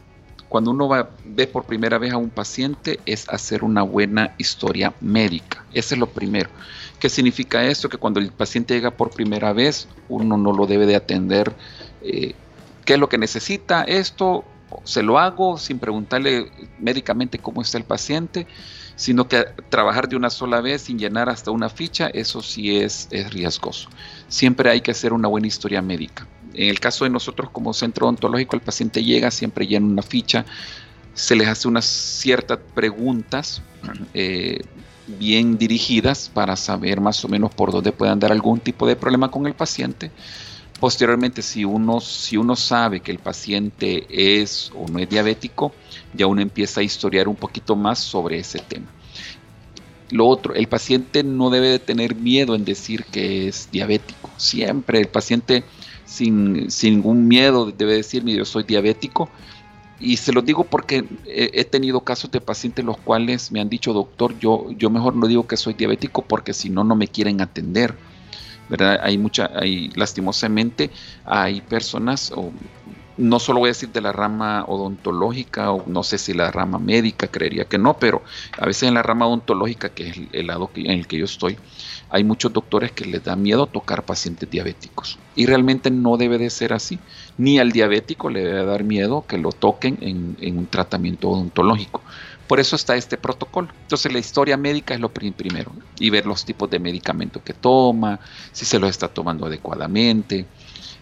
cuando 0.48 0.70
uno 0.70 0.88
va, 0.88 1.10
ve 1.26 1.48
por 1.48 1.64
primera 1.64 1.98
vez 1.98 2.14
a 2.14 2.18
un 2.18 2.30
paciente 2.30 3.00
es 3.08 3.28
hacer 3.28 3.64
una 3.64 3.82
buena 3.82 4.36
historia 4.38 4.94
médica. 5.02 5.66
Ese 5.74 5.96
es 5.96 6.00
lo 6.00 6.06
primero. 6.06 6.52
¿Qué 7.00 7.10
significa 7.10 7.66
esto? 7.66 7.90
Que 7.90 7.98
cuando 7.98 8.20
el 8.20 8.32
paciente 8.32 8.76
llega 8.76 8.92
por 8.92 9.10
primera 9.10 9.54
vez, 9.54 9.88
uno 10.08 10.38
no 10.38 10.54
lo 10.54 10.68
debe 10.68 10.86
de 10.86 10.96
atender. 10.96 11.52
Eh, 12.04 12.36
¿Qué 12.86 12.94
es 12.94 13.00
lo 13.00 13.10
que 13.10 13.18
necesita? 13.18 13.82
Esto 13.82 14.46
se 14.84 15.04
lo 15.04 15.20
hago 15.20 15.58
sin 15.58 15.80
preguntarle 15.80 16.52
médicamente 16.80 17.40
cómo 17.40 17.62
está 17.62 17.78
el 17.78 17.84
paciente, 17.84 18.48
sino 18.96 19.28
que 19.28 19.46
trabajar 19.70 20.10
de 20.10 20.16
una 20.16 20.30
sola 20.30 20.60
vez 20.60 20.84
sin 20.84 20.98
llenar 20.98 21.30
hasta 21.30 21.52
una 21.52 21.70
ficha, 21.70 22.08
eso 22.08 22.42
sí 22.42 22.78
es, 22.78 23.08
es 23.12 23.32
riesgoso. 23.32 23.90
Siempre 24.28 24.70
hay 24.70 24.82
que 24.82 24.92
hacer 24.92 25.14
una 25.14 25.28
buena 25.28 25.48
historia 25.48 25.82
médica. 25.82 26.28
En 26.54 26.70
el 26.70 26.80
caso 26.80 27.06
de 27.06 27.12
nosotros 27.12 27.50
como 27.52 27.74
centro 27.74 28.08
odontológico, 28.08 28.56
el 28.56 28.62
paciente 28.62 29.04
llega, 29.04 29.30
siempre 29.30 29.68
llena 29.68 29.86
una 29.86 30.02
ficha, 30.02 30.46
se 31.14 31.36
les 31.36 31.48
hace 31.48 31.68
unas 31.68 31.86
ciertas 31.86 32.60
preguntas 32.74 33.62
eh, 34.14 34.62
bien 35.08 35.58
dirigidas 35.58 36.30
para 36.34 36.56
saber 36.56 37.00
más 37.00 37.24
o 37.24 37.28
menos 37.28 37.54
por 37.54 37.72
dónde 37.72 37.92
puede 37.92 38.12
andar 38.12 38.32
algún 38.32 38.60
tipo 38.60 38.88
de 38.88 38.96
problema 38.96 39.32
con 39.32 39.48
el 39.48 39.54
paciente. 39.54 40.12
Posteriormente, 40.80 41.42
si 41.42 41.66
uno, 41.66 42.00
si 42.00 42.38
uno 42.38 42.56
sabe 42.56 43.00
que 43.00 43.12
el 43.12 43.20
paciente 43.20 44.06
es 44.10 44.72
o 44.76 44.88
no 44.88 45.00
es 45.00 45.10
diabético, 45.10 45.74
ya 46.14 46.28
uno 46.28 46.42
empieza 46.42 46.82
a 46.82 46.84
historiar 46.84 47.28
un 47.28 47.36
poquito 47.36 47.76
más 47.76 47.98
sobre 48.00 48.38
ese 48.40 48.60
tema. 48.60 48.88
Lo 50.12 50.28
otro, 50.28 50.54
el 50.54 50.68
paciente 50.68 51.24
no 51.24 51.50
debe 51.50 51.68
de 51.70 51.80
tener 51.80 52.16
miedo 52.16 52.56
en 52.56 52.64
decir 52.64 53.06
que 53.06 53.48
es 53.48 53.70
diabético. 53.72 54.30
Siempre 54.38 55.00
el 55.00 55.08
paciente 55.08 55.64
sin, 56.06 56.68
ningún 56.84 57.28
miedo, 57.28 57.72
debe 57.72 57.96
decirme, 57.96 58.34
yo 58.34 58.46
soy 58.46 58.64
diabético. 58.64 59.30
Y 60.00 60.18
se 60.18 60.32
lo 60.32 60.44
digo 60.44 60.64
porque 60.64 61.06
he, 61.26 61.66
tenido 61.66 62.02
casos 62.02 62.30
de 62.30 62.40
pacientes 62.40 62.86
los 62.86 62.98
cuales 62.98 63.52
me 63.52 63.60
han 63.60 63.68
dicho, 63.68 63.94
doctor, 63.94 64.38
yo, 64.40 64.70
yo 64.78 64.92
mejor 64.92 65.16
no 65.16 65.26
digo 65.26 65.48
que 65.48 65.58
soy 65.58 65.74
diabético 65.74 66.22
porque 66.22 66.54
si 66.54 66.70
no, 66.70 66.84
no 66.84 66.96
me 66.96 67.08
quieren 67.08 67.42
atender. 67.42 67.96
¿Verdad? 68.70 69.00
Hay 69.04 69.18
mucha, 69.18 69.50
hay, 69.56 69.90
lastimosamente, 69.96 70.90
hay 71.26 71.62
personas, 71.62 72.32
o 72.36 72.52
no 73.18 73.40
solo 73.40 73.60
voy 73.60 73.68
a 73.68 73.72
decir 73.72 73.90
de 73.90 74.02
la 74.02 74.12
rama 74.12 74.66
odontológica, 74.68 75.72
o 75.72 75.84
no 75.88 76.04
sé 76.04 76.18
si 76.18 76.34
la 76.34 76.52
rama 76.52 76.80
médica, 76.80 77.28
creería 77.28 77.66
que 77.66 77.78
no, 77.78 77.98
pero 77.98 78.22
a 78.58 78.66
veces 78.66 78.84
en 78.84 78.94
la 78.94 79.04
rama 79.04 79.28
odontológica, 79.28 79.90
que 79.90 80.10
es 80.10 80.18
el, 80.32 80.48
lado 80.48 80.70
en 80.76 80.92
el 80.92 81.08
que 81.08 81.18
yo 81.18 81.26
estoy, 81.26 81.58
hay 82.10 82.24
muchos 82.24 82.54
doctores 82.54 82.92
que 82.92 83.06
les 83.06 83.24
da 83.24 83.36
miedo 83.36 83.68
tocar 83.68 84.04
pacientes 84.04 84.50
diabéticos. 84.50 85.20
Y 85.36 85.46
realmente 85.46 85.92
no 85.92 86.18
debe 86.18 86.38
de 86.38 86.50
ser 86.50 86.74
así. 86.74 87.00
Ni 87.38 87.60
al 87.60 87.72
diabético 87.72 88.30
le 88.30 88.44
debe 88.44 88.66
dar 88.66 88.84
miedo 88.84 89.26
que 89.28 89.38
lo 89.38 89.52
toquen 89.52 89.98
en, 90.02 90.58
un 90.58 90.68
tratamiento 90.68 91.30
odontológico. 91.30 92.02
Por 92.48 92.60
eso 92.60 92.76
está 92.76 92.96
este 92.96 93.18
protocolo. 93.18 93.70
Entonces 93.82 94.12
la 94.12 94.20
historia 94.20 94.58
médica 94.58 94.94
es 94.94 95.00
lo 95.00 95.10
primero. 95.10 95.72
Y 96.00 96.10
ver 96.10 96.26
los 96.26 96.46
tipos 96.46 96.70
de 96.70 96.80
medicamentos 96.80 97.42
que 97.44 97.54
toma, 97.54 98.20
si 98.52 98.66
se 98.66 98.80
los 98.80 98.90
está 98.90 99.08
tomando 99.08 99.46
adecuadamente. 99.46 100.46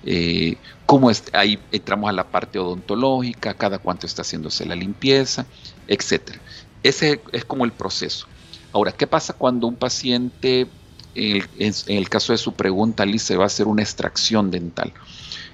Eh, 0.04 0.58
cómo 0.86 1.10
es, 1.10 1.24
ahí 1.34 1.60
entramos 1.72 2.10
a 2.10 2.14
la 2.14 2.26
parte 2.28 2.60
odontológica, 2.60 3.54
cada 3.54 3.80
cuánto 3.80 4.06
está 4.06 4.22
haciéndose 4.22 4.66
la 4.66 4.76
limpieza, 4.76 5.46
etc. 5.88 6.38
Ese 6.84 7.22
es 7.32 7.46
como 7.46 7.66
el 7.66 7.72
proceso. 7.72 8.28
Ahora, 8.72 8.92
¿qué 8.92 9.08
pasa 9.08 9.34
cuando 9.34 9.68
un 9.68 9.76
paciente 9.76 10.68
en 11.16 11.74
el, 11.88 12.10
caso 12.10 12.34
de 12.34 12.38
su 12.38 12.54
pregunta, 12.54 13.06
Liz, 13.06 13.24
se 13.24 13.38
va 13.38 13.44
a 13.44 13.48
hacer 13.48 13.68
una 13.68 13.82
extracción 13.82 14.52
dental. 14.52 14.94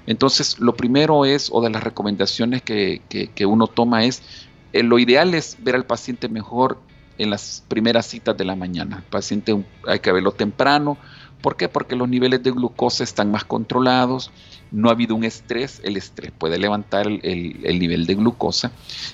Entonces, 0.06 0.58
lo 0.58 0.74
primero 0.74 1.24
es, 1.24 1.48
o 1.52 1.60
de 1.62 1.70
las 1.70 1.82
recomendaciones 1.82 2.62
que, 2.62 3.00
uno 3.46 3.68
toma 3.68 4.04
es, 4.04 4.22
eh, 4.72 4.82
lo 4.82 4.98
ideal 4.98 5.34
es 5.34 5.56
ver 5.60 5.74
al 5.74 5.84
paciente 5.84 6.28
mejor 6.28 6.78
en 7.18 7.30
las 7.30 7.64
primeras 7.68 8.06
citas 8.06 8.36
de 8.36 8.44
la 8.44 8.56
mañana. 8.56 8.98
El 8.98 9.02
paciente 9.04 9.64
hay 9.86 10.00
que 10.00 10.12
verlo 10.12 10.32
temprano. 10.32 10.96
¿Por 11.40 11.56
qué? 11.56 11.68
Porque 11.68 11.96
los 11.96 12.08
niveles 12.08 12.42
de 12.42 12.52
glucosa 12.52 13.02
están 13.02 13.32
más 13.32 13.44
controlados, 13.44 14.30
no 14.70 14.88
ha 14.88 14.92
habido 14.92 15.16
un 15.16 15.24
estrés, 15.24 15.80
el 15.82 15.96
estrés 15.96 16.30
puede 16.30 16.56
levantar 16.56 17.08
el, 17.08 17.78
nivel 17.80 18.06
de 18.06 18.14
glucosa, 18.14 18.70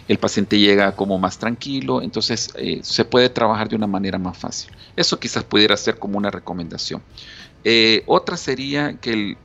el 0.08 0.18
paciente 0.18 0.58
llega 0.58 0.94
como 0.94 1.18
más 1.18 1.38
tranquilo, 1.38 2.02
entonces 2.02 2.52
eh, 2.56 2.80
se 2.82 3.06
puede 3.06 3.30
trabajar 3.30 3.70
de 3.70 3.76
una 3.76 3.86
manera 3.86 4.18
más 4.18 4.36
fácil. 4.36 4.70
Eso 4.94 5.18
quizás 5.18 5.42
pudiera 5.42 5.74
ser 5.78 5.98
como 5.98 6.18
una 6.18 6.30
recomendación. 6.30 7.02
Eh, 7.64 8.02
otra 8.06 8.36
sería 8.36 8.98
que 9.00 9.12
el, 9.12 9.38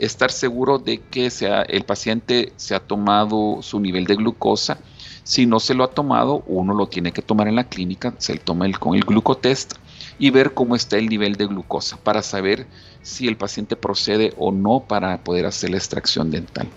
estar 0.00 0.30
seguro 0.30 0.78
de 0.78 0.98
que 0.98 1.30
el 1.68 1.84
paciente 1.84 2.52
se 2.56 2.74
ha 2.74 2.80
tomado 2.80 3.58
su 3.62 3.80
nivel 3.80 4.06
de 4.06 4.16
glucosa. 4.16 4.78
Si 5.22 5.46
no 5.46 5.60
se 5.60 5.74
lo 5.74 5.84
ha 5.84 5.90
tomado, 5.90 6.42
uno 6.46 6.74
lo 6.74 6.88
tiene 6.88 7.12
que 7.12 7.22
tomar 7.22 7.48
en 7.48 7.56
la 7.56 7.64
clínica, 7.64 8.14
se 8.18 8.36
toma 8.38 8.66
el, 8.66 8.78
con 8.78 8.94
el 8.94 9.04
glucotest 9.04 9.74
y 10.18 10.30
ver 10.30 10.54
cómo 10.54 10.76
está 10.76 10.96
el 10.96 11.08
nivel 11.08 11.36
de 11.36 11.46
glucosa 11.46 11.96
para 11.96 12.22
saber 12.22 12.66
si 13.02 13.28
el 13.28 13.36
paciente 13.36 13.76
procede 13.76 14.34
o 14.36 14.52
no 14.52 14.84
para 14.86 15.22
poder 15.22 15.46
hacer 15.46 15.70
la 15.70 15.78
extracción 15.78 16.30
dental. 16.30 16.68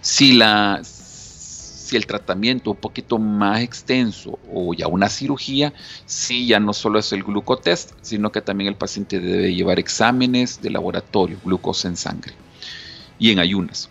Si, 0.00 0.32
la, 0.32 0.80
si 0.82 1.96
el 1.96 2.06
tratamiento 2.06 2.70
un 2.70 2.76
poquito 2.76 3.18
más 3.18 3.60
extenso 3.60 4.38
o 4.52 4.72
ya 4.74 4.86
una 4.86 5.08
cirugía, 5.08 5.72
sí 6.06 6.46
ya 6.46 6.60
no 6.60 6.72
solo 6.72 6.98
es 6.98 7.12
el 7.12 7.24
glucotest, 7.24 7.92
sino 8.00 8.30
que 8.32 8.40
también 8.40 8.68
el 8.68 8.76
paciente 8.76 9.18
debe 9.18 9.54
llevar 9.54 9.78
exámenes 9.78 10.62
de 10.62 10.70
laboratorio, 10.70 11.38
glucosa 11.44 11.88
en 11.88 11.96
sangre 11.96 12.32
y 13.18 13.32
en 13.32 13.38
ayunas. 13.38 13.90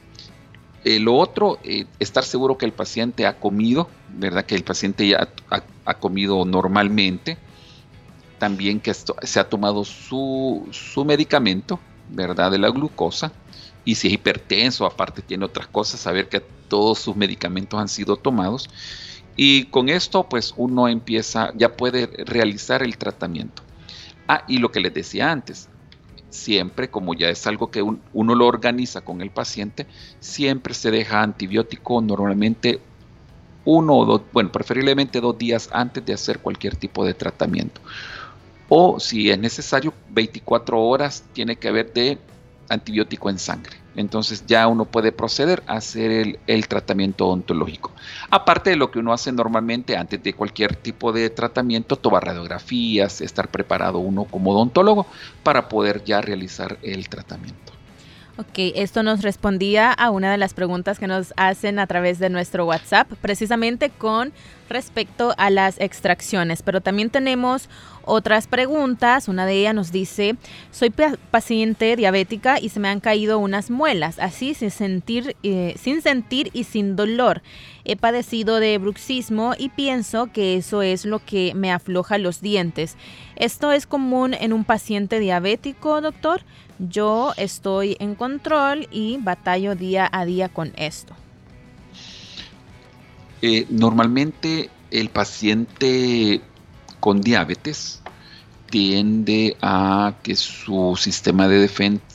Eh, 0.89 1.01
lo 1.01 1.15
otro, 1.15 1.59
eh, 1.65 1.85
estar 1.99 2.23
seguro 2.23 2.57
que 2.57 2.65
el 2.65 2.71
paciente 2.71 3.25
ha 3.27 3.41
comido, 3.41 3.89
¿verdad? 4.07 4.45
Que 4.45 4.55
el 4.55 4.63
paciente 4.63 5.05
ya 5.05 5.27
ha 5.83 5.93
comido 5.95 6.45
normalmente, 6.45 7.37
también 8.39 8.79
que 8.79 8.93
se 8.93 9.39
ha 9.41 9.49
tomado 9.49 9.83
su, 9.83 10.65
medicamento, 11.05 11.81
¿verdad? 12.07 12.51
De 12.51 12.57
la 12.57 12.69
glucosa. 12.69 13.33
Y 13.83 13.95
si 13.95 14.07
es 14.07 14.13
hipertenso, 14.13 14.85
aparte 14.85 15.21
tiene 15.21 15.43
otras 15.43 15.67
cosas, 15.67 15.99
saber 15.99 16.29
que 16.29 16.39
todos 16.39 16.99
sus 16.99 17.17
medicamentos 17.17 17.77
han 17.81 17.89
sido 17.89 18.15
tomados. 18.15 18.69
Y 19.35 19.65
con 19.65 19.89
esto, 19.89 20.23
pues 20.29 20.53
uno 20.55 20.87
empieza, 20.87 21.51
ya 21.57 21.75
puede 21.75 22.07
realizar 22.23 22.81
el 22.81 22.97
tratamiento. 22.97 23.61
Ah, 24.25 24.45
y 24.47 24.59
lo 24.59 24.71
que 24.71 24.79
les 24.79 24.93
decía 24.93 25.33
antes, 25.33 25.67
siempre, 26.29 26.89
como 26.89 27.13
ya 27.13 27.29
es 27.29 27.45
algo 27.47 27.71
que 27.71 27.81
uno 27.81 28.35
lo 28.35 28.47
organiza 28.47 29.01
con 29.01 29.21
el 29.21 29.31
paciente, 29.31 29.87
siempre 30.19 30.73
se 30.73 30.91
deja 30.91 31.21
antibiótico 31.21 32.01
normalmente 32.01 32.79
uno 33.65 33.97
o 33.97 34.05
dos, 34.05 34.21
bueno, 34.31 34.51
preferiblemente 34.51 35.19
dos 35.19 35.37
días 35.37 35.69
antes 35.73 36.05
de 36.05 36.13
hacer 36.13 36.39
cualquier 36.39 36.75
tipo 36.75 37.05
de 37.05 37.13
tratamiento. 37.13 37.81
O 38.69 38.99
si 38.99 39.29
es 39.29 39.39
necesario 39.39 39.93
24 40.09 40.81
horas 40.81 41.23
tiene 41.33 41.55
que 41.55 41.67
haber 41.67 41.91
de 41.93 42.17
antibiótico 42.69 43.29
en 43.29 43.39
sangre. 43.39 43.77
Entonces 43.95 44.45
ya 44.45 44.67
uno 44.67 44.85
puede 44.85 45.11
proceder 45.11 45.63
a 45.65 45.73
hacer 45.73 46.37
el, 46.45 46.67
tratamiento 46.67 47.27
odontológico. 47.27 47.91
Aparte 48.29 48.69
de 48.69 48.75
lo 48.75 48.91
que 48.91 48.99
uno 48.99 49.11
hace 49.11 49.31
normalmente 49.31 49.97
antes 49.97 50.21
de 50.21 50.33
cualquier 50.33 50.75
tipo 50.75 51.11
de 51.11 51.29
tratamiento, 51.31 51.95
tomar 51.95 52.25
radiografías, 52.25 53.21
estar 53.21 53.49
preparado 53.49 53.97
uno 53.97 54.25
como 54.25 54.51
odontólogo 54.51 55.07
para 55.43 55.67
poder 55.67 56.03
ya 56.03 56.21
realizar 56.21 56.77
el 56.83 57.09
tratamiento. 57.09 57.76
Ok, 58.39 58.73
esto 58.75 59.01
nos 59.01 59.23
respondía 59.23 59.91
a 59.91 60.11
una 60.11 60.31
de 60.31 60.37
las 60.37 60.53
preguntas 60.53 60.99
que 60.99 61.07
nos 61.07 61.33
hacen 61.37 61.79
a 61.79 61.87
través 61.87 62.19
de 62.19 62.29
nuestro 62.29 62.67
WhatsApp, 62.67 63.11
precisamente 63.19 63.89
con 63.89 64.31
respecto 64.69 65.33
a 65.39 65.49
las 65.49 65.79
extracciones. 65.81 66.61
Pero 66.61 66.81
también 66.81 67.09
tenemos 67.09 67.67
otras 68.03 68.45
preguntas. 68.45 69.27
Una 69.27 69.47
de 69.47 69.53
ellas 69.55 69.73
nos 69.73 69.91
dice, 69.91 70.35
soy 70.69 70.93
paciente 71.31 71.95
diabética 71.95 72.59
y 72.59 72.69
se 72.69 72.79
me 72.79 72.89
han 72.89 72.99
caído 72.99 73.39
unas 73.39 73.71
muelas, 73.71 74.19
así 74.19 74.53
sin 74.53 74.69
sentir, 74.69 75.35
eh, 75.41 75.73
sin 75.79 76.03
sentir 76.03 76.51
y 76.53 76.65
sin 76.65 76.95
dolor. 76.95 77.41
He 77.85 77.95
padecido 77.95 78.59
de 78.59 78.77
bruxismo 78.77 79.55
y 79.57 79.69
pienso 79.69 80.31
que 80.31 80.57
eso 80.57 80.83
es 80.83 81.05
lo 81.05 81.25
que 81.25 81.53
me 81.55 81.71
afloja 81.71 82.19
los 82.19 82.41
dientes. 82.41 82.97
¿Esto 83.35 83.71
es 83.71 83.87
común 83.87 84.35
en 84.35 84.53
un 84.53 84.63
paciente 84.63 85.19
diabético, 85.19 86.01
doctor? 86.01 86.43
Yo 86.79 87.33
estoy 87.37 87.97
en 87.99 88.15
control 88.15 88.87
y 88.91 89.17
batallo 89.17 89.75
día 89.75 90.07
a 90.11 90.25
día 90.25 90.49
con 90.49 90.73
esto. 90.77 91.15
Eh, 93.41 93.65
normalmente 93.69 94.69
el 94.91 95.09
paciente 95.09 96.41
con 96.99 97.21
diabetes 97.21 98.01
tiende 98.69 99.55
a 99.61 100.15
que 100.23 100.35
su 100.35 100.95
sistema 100.99 101.47
de, 101.47 101.59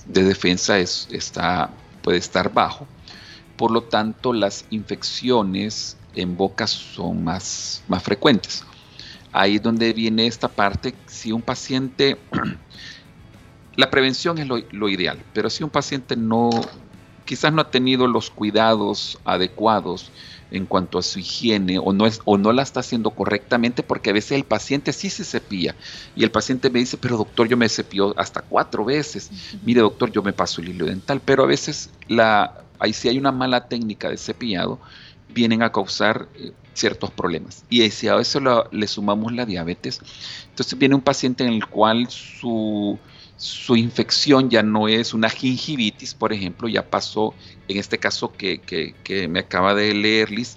defensa 0.07 0.79
está, 0.79 1.71
puede 2.03 2.19
estar 2.19 2.53
bajo. 2.53 2.87
Por 3.57 3.71
lo 3.71 3.83
tanto, 3.83 4.33
las 4.33 4.65
infecciones 4.71 5.97
en 6.15 6.37
boca 6.37 6.67
son 6.67 7.25
más, 7.25 7.83
más 7.89 8.03
frecuentes. 8.03 8.65
Ahí 9.33 9.57
es 9.57 9.63
donde 9.63 9.93
viene 9.93 10.27
esta 10.27 10.49
parte. 10.49 10.95
Si 11.07 11.33
un 11.33 11.43
paciente 11.43 12.19
la 13.77 13.91
prevención 13.91 14.39
es 14.39 14.47
lo, 14.47 14.89
ideal, 14.89 15.19
pero 15.33 15.49
si 15.51 15.65
un 15.65 15.71
paciente 15.71 16.17
no, 16.17 16.51
quizás 17.25 17.53
no 17.53 17.63
ha 17.63 17.71
tenido 17.71 18.07
los 18.07 18.31
cuidados 18.31 19.19
adecuados 19.25 20.11
en 20.51 20.67
cuanto 20.67 20.99
a 20.99 21.03
su 21.03 21.19
higiene 21.19 21.79
o 21.79 21.95
no, 21.95 22.07
es, 22.07 22.21
o 22.27 22.37
no 22.37 22.53
la 22.53 22.63
está 22.63 22.81
haciendo 22.81 23.11
correctamente, 23.11 23.83
porque 23.83 24.11
a 24.11 24.13
veces 24.13 24.33
el 24.33 24.45
paciente 24.45 24.93
sí 24.93 25.09
se 25.09 25.25
cepilla 25.25 25.75
y 26.15 26.25
el 26.25 26.31
paciente 26.31 26.69
me 26.69 26.81
dice, 26.81 26.99
pero 26.99 27.17
doctor, 27.17 27.49
yo 27.49 27.57
me 27.57 27.69
cepillo 27.69 28.13
hasta 28.19 28.43
cuatro 28.43 28.85
veces. 28.85 29.31
Mire, 29.65 29.81
doctor, 29.81 30.13
yo 30.13 30.23
me 30.23 30.35
paso 30.35 30.61
el 30.61 30.69
hilo 30.69 30.85
dental, 30.85 31.23
pero 31.25 31.45
a 31.45 31.47
veces 31.47 31.91
la, 32.09 32.63
ahí 32.79 32.93
si 32.93 33.09
hay 33.09 33.17
una 33.17 33.33
mala 33.33 33.69
técnica 33.69 34.11
de 34.11 34.19
cepillado, 34.19 34.79
vienen 35.31 35.63
a 35.63 35.73
causar 35.73 36.29
eh, 36.35 36.53
ciertos 36.75 37.11
problemas. 37.11 37.65
Y 37.71 37.89
si 37.91 38.09
a 38.09 38.19
eso 38.19 38.69
le 38.71 38.87
sumamos 38.87 39.33
la 39.33 39.47
diabetes, 39.47 40.01
entonces 40.51 40.79
viene 40.79 40.95
un 40.95 41.01
paciente 41.01 41.45
en 41.45 41.53
el 41.55 41.67
cual 41.67 42.11
su 42.11 42.99
su 43.43 43.75
infección 43.75 44.51
ya 44.51 44.63
no 44.63 44.87
es 44.87 45.15
una 45.15 45.29
gingivitis, 45.29 46.15
por 46.15 46.33
ejemplo, 46.33 46.69
ya 46.69 46.89
pasó, 46.89 47.35
en 47.67 47.77
este 47.77 47.99
caso 47.99 48.31
que, 48.31 48.95
me 49.29 49.41
acaba 49.41 49.75
de 49.75 49.93
leer 49.95 50.31
Liz, 50.31 50.57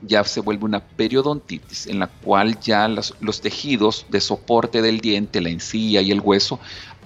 ya 0.00 0.24
se 0.24 0.40
vuelve 0.40 0.64
una 0.64 0.80
periodontitis 0.80 1.86
en 1.86 1.98
la 1.98 2.06
cual 2.06 2.58
ya 2.60 2.88
los, 2.88 3.14
tejidos 3.42 4.06
de 4.08 4.22
soporte 4.22 4.80
del 4.80 5.00
diente, 5.00 5.42
la 5.42 5.50
encía 5.50 6.00
y 6.00 6.12
el 6.12 6.20
hueso 6.20 6.58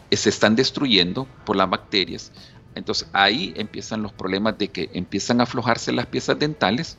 eh, 0.08 0.16
se 0.16 0.28
están 0.28 0.54
destruyendo 0.54 1.26
por 1.44 1.56
las 1.56 1.68
bacterias. 1.68 2.30
Entonces 2.76 3.08
ahí 3.12 3.52
empiezan 3.56 4.02
los 4.02 4.12
problemas 4.12 4.56
de 4.56 4.68
que 4.68 4.88
empiezan 4.92 5.40
a 5.40 5.44
aflojarse 5.44 5.90
las 5.90 6.06
piezas 6.06 6.38
dentales 6.38 6.96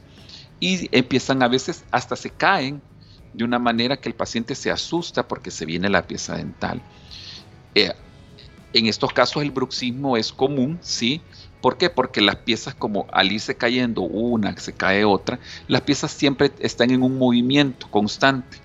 y 0.59 0.89
empiezan 0.91 1.41
a 1.41 1.47
veces 1.47 1.85
hasta 1.91 2.17
se 2.17 2.31
caen 2.31 2.81
de 3.31 3.45
una 3.45 3.59
manera 3.59 3.95
que 3.95 4.09
el 4.09 4.15
paciente 4.15 4.55
se 4.55 4.71
asusta 4.71 5.25
porque 5.25 5.51
se 5.51 5.65
viene 5.65 5.87
la 5.87 6.05
pieza 6.05 6.35
dental. 6.35 6.81
Eh, 7.75 7.91
en 8.73 8.85
estos 8.85 9.11
casos 9.13 9.43
el 9.43 9.51
bruxismo 9.51 10.17
es 10.17 10.31
común, 10.31 10.79
¿sí? 10.81 11.21
¿Por 11.61 11.77
qué? 11.77 11.89
Porque 11.89 12.21
las 12.21 12.37
piezas 12.37 12.73
como 12.73 13.05
al 13.11 13.31
irse 13.31 13.55
cayendo 13.55 14.01
una, 14.01 14.57
se 14.57 14.73
cae 14.73 15.05
otra, 15.05 15.39
las 15.67 15.81
piezas 15.81 16.11
siempre 16.11 16.51
están 16.59 16.89
en 16.91 17.03
un 17.03 17.17
movimiento 17.17 17.87
constante. 17.89 18.57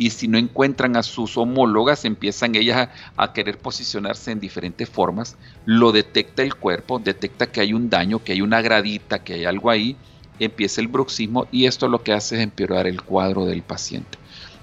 Y 0.00 0.10
si 0.10 0.28
no 0.28 0.38
encuentran 0.38 0.96
a 0.96 1.02
sus 1.02 1.36
homólogas, 1.36 2.04
empiezan 2.04 2.54
ellas 2.54 2.88
a, 3.16 3.22
a, 3.24 3.32
querer 3.32 3.58
posicionarse 3.58 4.30
en 4.30 4.38
diferentes 4.38 4.88
formas. 4.88 5.36
Lo 5.64 5.90
detecta 5.90 6.44
el 6.44 6.54
cuerpo, 6.54 7.00
detecta 7.00 7.50
que 7.50 7.60
hay 7.60 7.72
un 7.72 7.90
daño, 7.90 8.22
que 8.22 8.32
hay 8.32 8.40
una 8.40 8.62
gradita, 8.62 9.24
que 9.24 9.34
hay 9.34 9.44
algo 9.44 9.70
ahí. 9.70 9.96
Empieza 10.38 10.80
el 10.80 10.86
bruxismo 10.86 11.48
y 11.50 11.66
esto 11.66 11.88
lo 11.88 12.04
que 12.04 12.12
hace 12.12 12.36
es 12.36 12.42
empeorar 12.42 12.86
el 12.86 13.02
cuadro 13.02 13.44
del 13.44 13.62
paciente. 13.62 14.18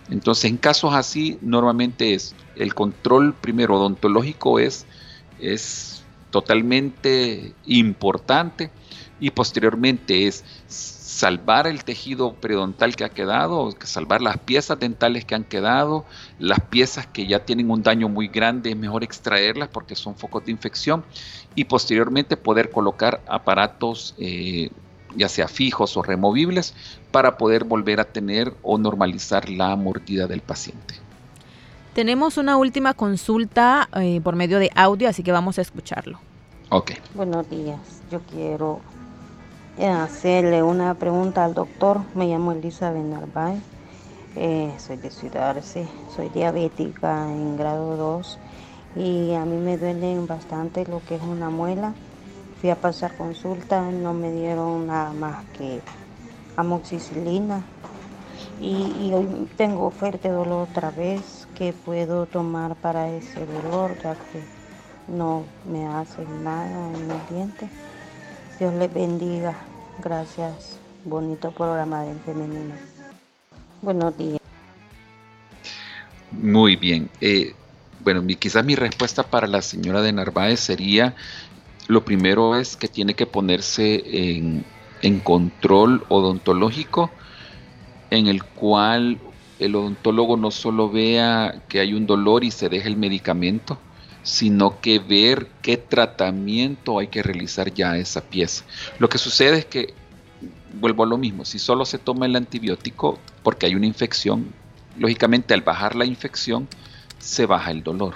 Entonces, 0.09 0.45
en 0.45 0.57
casos 0.57 0.93
así, 0.93 1.37
normalmente 1.41 2.13
es 2.13 2.35
el 2.55 2.73
control 2.73 3.33
primero 3.33 3.75
odontológico 3.75 4.59
es, 4.59 4.85
es 5.39 6.03
totalmente 6.29 7.53
importante 7.65 8.71
y 9.19 9.31
posteriormente 9.31 10.27
es 10.27 10.43
salvar 10.67 11.65
el 11.65 11.85
tejido 11.85 12.33
periodontal 12.33 12.95
que 12.95 13.05
ha 13.05 13.09
quedado, 13.09 13.73
salvar 13.83 14.21
las 14.21 14.37
piezas 14.39 14.77
dentales 14.77 15.23
que 15.23 15.33
han 15.33 15.45
quedado, 15.45 16.05
las 16.39 16.59
piezas 16.59 17.07
que 17.07 17.25
ya 17.25 17.45
tienen 17.45 17.71
un 17.71 17.81
daño 17.81 18.09
muy 18.09 18.27
grande, 18.27 18.71
es 18.71 18.75
mejor 18.75 19.03
extraerlas 19.03 19.69
porque 19.69 19.95
son 19.95 20.15
focos 20.15 20.43
de 20.45 20.51
infección 20.51 21.05
y 21.55 21.63
posteriormente 21.63 22.35
poder 22.35 22.69
colocar 22.69 23.23
aparatos 23.27 24.13
eh, 24.17 24.69
ya 25.15 25.29
sea 25.29 25.47
fijos 25.47 25.97
o 25.97 26.01
removibles, 26.01 26.73
para 27.11 27.37
poder 27.37 27.63
volver 27.63 27.99
a 27.99 28.05
tener 28.05 28.53
o 28.61 28.77
normalizar 28.77 29.49
la 29.49 29.75
mordida 29.75 30.27
del 30.27 30.41
paciente. 30.41 30.95
Tenemos 31.93 32.37
una 32.37 32.57
última 32.57 32.93
consulta 32.93 33.87
eh, 33.95 34.19
por 34.21 34.35
medio 34.35 34.59
de 34.59 34.69
audio, 34.75 35.07
así 35.07 35.23
que 35.23 35.31
vamos 35.31 35.57
a 35.57 35.61
escucharlo. 35.61 36.19
Ok. 36.69 36.91
Buenos 37.13 37.49
días. 37.49 37.79
Yo 38.11 38.19
quiero 38.29 38.81
eh, 39.77 39.87
hacerle 39.87 40.61
una 40.61 40.95
pregunta 40.95 41.45
al 41.45 41.53
doctor. 41.53 42.01
Me 42.13 42.27
llamo 42.27 42.51
Elisa 42.51 42.91
Benarbay. 42.91 43.61
Eh, 44.35 44.73
soy 44.77 44.97
de 44.97 45.09
Ciudad 45.09 45.51
Arce. 45.51 45.87
Soy 46.13 46.27
diabética 46.29 47.31
en 47.31 47.55
grado 47.55 47.95
2 47.95 48.39
y 48.95 49.33
a 49.33 49.45
mí 49.45 49.57
me 49.57 49.77
duelen 49.77 50.27
bastante 50.27 50.85
lo 50.85 51.01
que 51.07 51.15
es 51.15 51.21
una 51.21 51.49
muela 51.49 51.93
Fui 52.65 52.71
a 52.71 52.81
pasar 52.81 53.15
consulta, 53.15 53.79
no 53.91 54.15
me 54.15 54.31
dieron 54.31 54.87
nada 54.87 55.13
más 55.13 55.45
que 55.55 55.81
amoxicilina 56.55 57.61
y, 58.59 59.13
hoy 59.13 59.47
tengo 59.55 59.91
fuerte 59.91 60.29
dolor 60.29 60.67
otra 60.67 60.89
vez 60.89 61.47
que 61.55 61.73
puedo 61.73 62.25
tomar 62.25 62.73
para 62.73 63.07
ese 63.09 63.45
dolor 63.45 63.95
ya 64.01 64.15
que 64.15 64.41
no 65.07 65.43
me 65.71 65.85
hace 65.85 66.25
nada 66.41 66.89
en 66.89 67.11
el 67.11 67.19
diente. 67.29 67.69
Dios 68.57 68.73
les 68.73 68.91
bendiga. 68.91 69.53
Gracias. 70.03 70.79
Bonito 71.03 71.51
programa 71.51 72.01
de 72.01 72.15
femenino. 72.15 72.73
Buenos 73.83 74.17
días. 74.17 74.41
Muy 76.31 76.75
bien. 76.77 77.11
Eh, 77.21 77.53
bueno, 78.03 78.25
quizás 78.39 78.65
mi 78.65 78.75
respuesta 78.75 79.21
para 79.21 79.45
la 79.45 79.61
señora 79.61 80.01
de 80.01 80.13
Narváez 80.13 80.61
sería 80.61 81.15
lo 81.87 82.03
primero 82.03 82.55
es 82.55 82.75
que 82.75 82.87
tiene 82.87 83.13
que 83.13 83.25
ponerse 83.25 84.03
en, 84.37 84.65
control 85.23 86.03
odontológico 86.09 87.11
en 88.09 88.25
el 88.25 88.43
cual 88.43 89.19
el 89.59 89.75
odontólogo 89.75 90.35
no 90.35 90.49
solo 90.49 90.89
vea 90.89 91.61
que 91.69 91.79
hay 91.79 91.93
un 91.93 92.07
dolor 92.07 92.43
y 92.43 92.49
se 92.49 92.69
deje 92.69 92.87
el 92.87 92.97
medicamento, 92.97 93.77
sino 94.23 94.81
que 94.81 94.97
ver 94.97 95.47
qué 95.61 95.77
tratamiento 95.77 96.97
hay 96.97 97.07
que 97.07 97.21
realizar 97.21 97.71
ya 97.71 97.91
a 97.91 97.97
esa 97.97 98.21
pieza. 98.21 98.65
Lo 98.97 99.09
que 99.09 99.19
sucede 99.19 99.59
es 99.59 99.65
que, 99.65 99.93
vuelvo 100.73 101.03
a 101.03 101.07
lo 101.07 101.17
mismo, 101.17 101.45
si 101.45 101.59
solo 101.59 101.85
se 101.85 101.99
toma 101.99 102.25
el 102.25 102.35
antibiótico 102.35 103.19
porque 103.43 103.67
hay 103.67 103.75
una 103.75 103.85
infección, 103.85 104.53
lógicamente 104.97 105.53
al 105.53 105.61
bajar 105.61 105.95
la 105.95 106.05
infección 106.05 106.67
se 107.19 107.45
baja 107.45 107.69
el 107.69 107.83
dolor. 107.83 108.15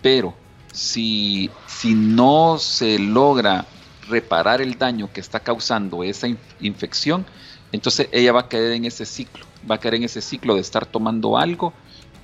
Pero 0.00 0.34
si, 0.72 1.50
no 1.84 2.58
se 2.58 2.98
logra 2.98 3.66
reparar 4.08 4.60
el 4.60 4.78
daño 4.78 5.10
que 5.12 5.20
está 5.20 5.40
causando 5.40 6.02
esa 6.02 6.28
infección, 6.60 7.26
entonces 7.72 8.08
ella 8.12 8.32
va 8.32 8.40
a 8.40 8.48
caer 8.48 8.72
en 8.72 8.84
ese 8.84 9.04
ciclo, 9.04 9.44
va 9.70 9.76
a 9.76 9.78
caer 9.78 9.96
en 9.96 10.04
ese 10.04 10.20
ciclo 10.22 10.54
de 10.54 10.60
estar 10.60 10.86
tomando 10.86 11.36
algo 11.36 11.72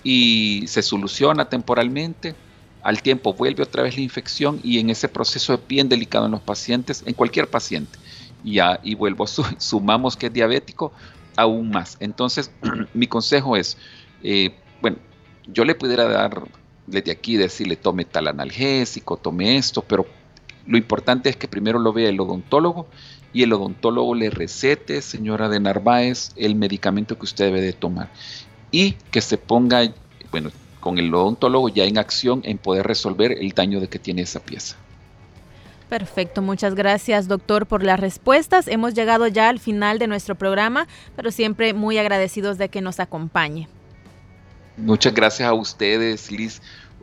y 0.03 0.65
se 0.67 0.83
soluciona 0.83 1.49
temporalmente, 1.49 2.35
al 2.83 3.03
tiempo 3.03 3.33
vuelve 3.33 3.63
otra 3.63 3.83
vez 3.83 3.97
la 3.97 4.03
infección 4.03 4.61
y 4.63 4.79
en 4.79 4.91
ese 4.91 5.09
proceso 5.09 5.55
es 5.55 5.61
bien 5.67 5.89
delicado 5.89 6.27
en 6.27 6.33
los 6.33 6.43
pacientes, 6.43 7.03
en 7.07 7.15
cualquier 7.15 7.49
paciente. 7.49 7.99
Y, 8.45 8.59
y 8.83 8.95
vuelvo, 8.95 9.27
sumamos 9.59 10.17
que 10.17 10.27
es 10.27 10.33
diabético, 10.33 10.93
aún 11.37 11.71
más. 11.71 11.97
Entonces, 12.01 12.51
mi 12.95 13.07
consejo 13.07 13.57
es, 13.57 13.79
eh, 14.23 14.55
bueno, 14.81 14.99
yo 15.47 15.65
le 15.65 15.75
pudiera 15.75 16.05
dar 16.05 16.43
desde 16.87 17.13
aquí 17.13 17.37
decirle 17.37 17.77
tome 17.77 18.05
tal 18.05 18.29
analgésico, 18.29 19.17
tome 19.17 19.57
esto, 19.57 19.83
pero 19.83 20.07
lo 20.67 20.77
importante 20.79 21.29
es 21.29 21.37
que 21.37 21.49
primero 21.49 21.79
lo 21.79 21.93
vea 21.93 22.09
el 22.09 22.21
odontólogo 22.21 22.87
y 23.33 23.43
el 23.43 23.53
odontólogo 23.53 24.15
le 24.15 24.31
recete, 24.31 25.03
señora 25.03 25.49
de 25.49 25.61
Narváez, 25.61 26.33
el 26.37 26.55
medicamento 26.55 27.19
que 27.19 27.25
usted 27.25 27.47
debe 27.47 27.61
de 27.61 27.73
tomar 27.73 28.11
y 28.71 28.93
que 29.11 29.21
se 29.21 29.39
ponga, 29.39 29.93
bueno, 30.31 30.51
con 30.81 30.99
el 30.99 31.15
odontólogo 31.15 31.69
ya 31.69 31.85
en 31.85 31.99
acción 31.99 32.43
en 32.45 32.59
poder 32.59 32.87
resolver 32.87 33.33
el 33.33 33.53
daño 33.53 33.81
de 33.81 33.89
que 33.89 33.99
tiene 33.99 34.23
esa 34.23 34.41
pieza. 34.41 34.77
Perfecto, 35.89 36.43
muchas 36.43 36.75
gracias 36.75 37.29
doctor 37.29 37.67
por 37.67 37.83
las 37.83 38.01
respuestas. 38.01 38.69
Hemos 38.69 38.95
llegado 38.95 39.27
ya 39.29 39.49
al 39.49 39.61
final 39.61 39.99
de 39.99 40.07
nuestro 40.07 40.35
programa, 40.35 40.89
pero 41.15 41.31
siempre 41.31 41.73
muy 41.73 41.99
agradecidos 41.99 42.59
de 42.59 42.69
que 42.69 42.81
nos 42.81 43.01
acompañe. 43.01 43.69
Muchas 44.77 45.15
gracias 45.15 45.49
a 45.49 45.55
ustedes, 45.55 46.31
Liz. 46.31 46.61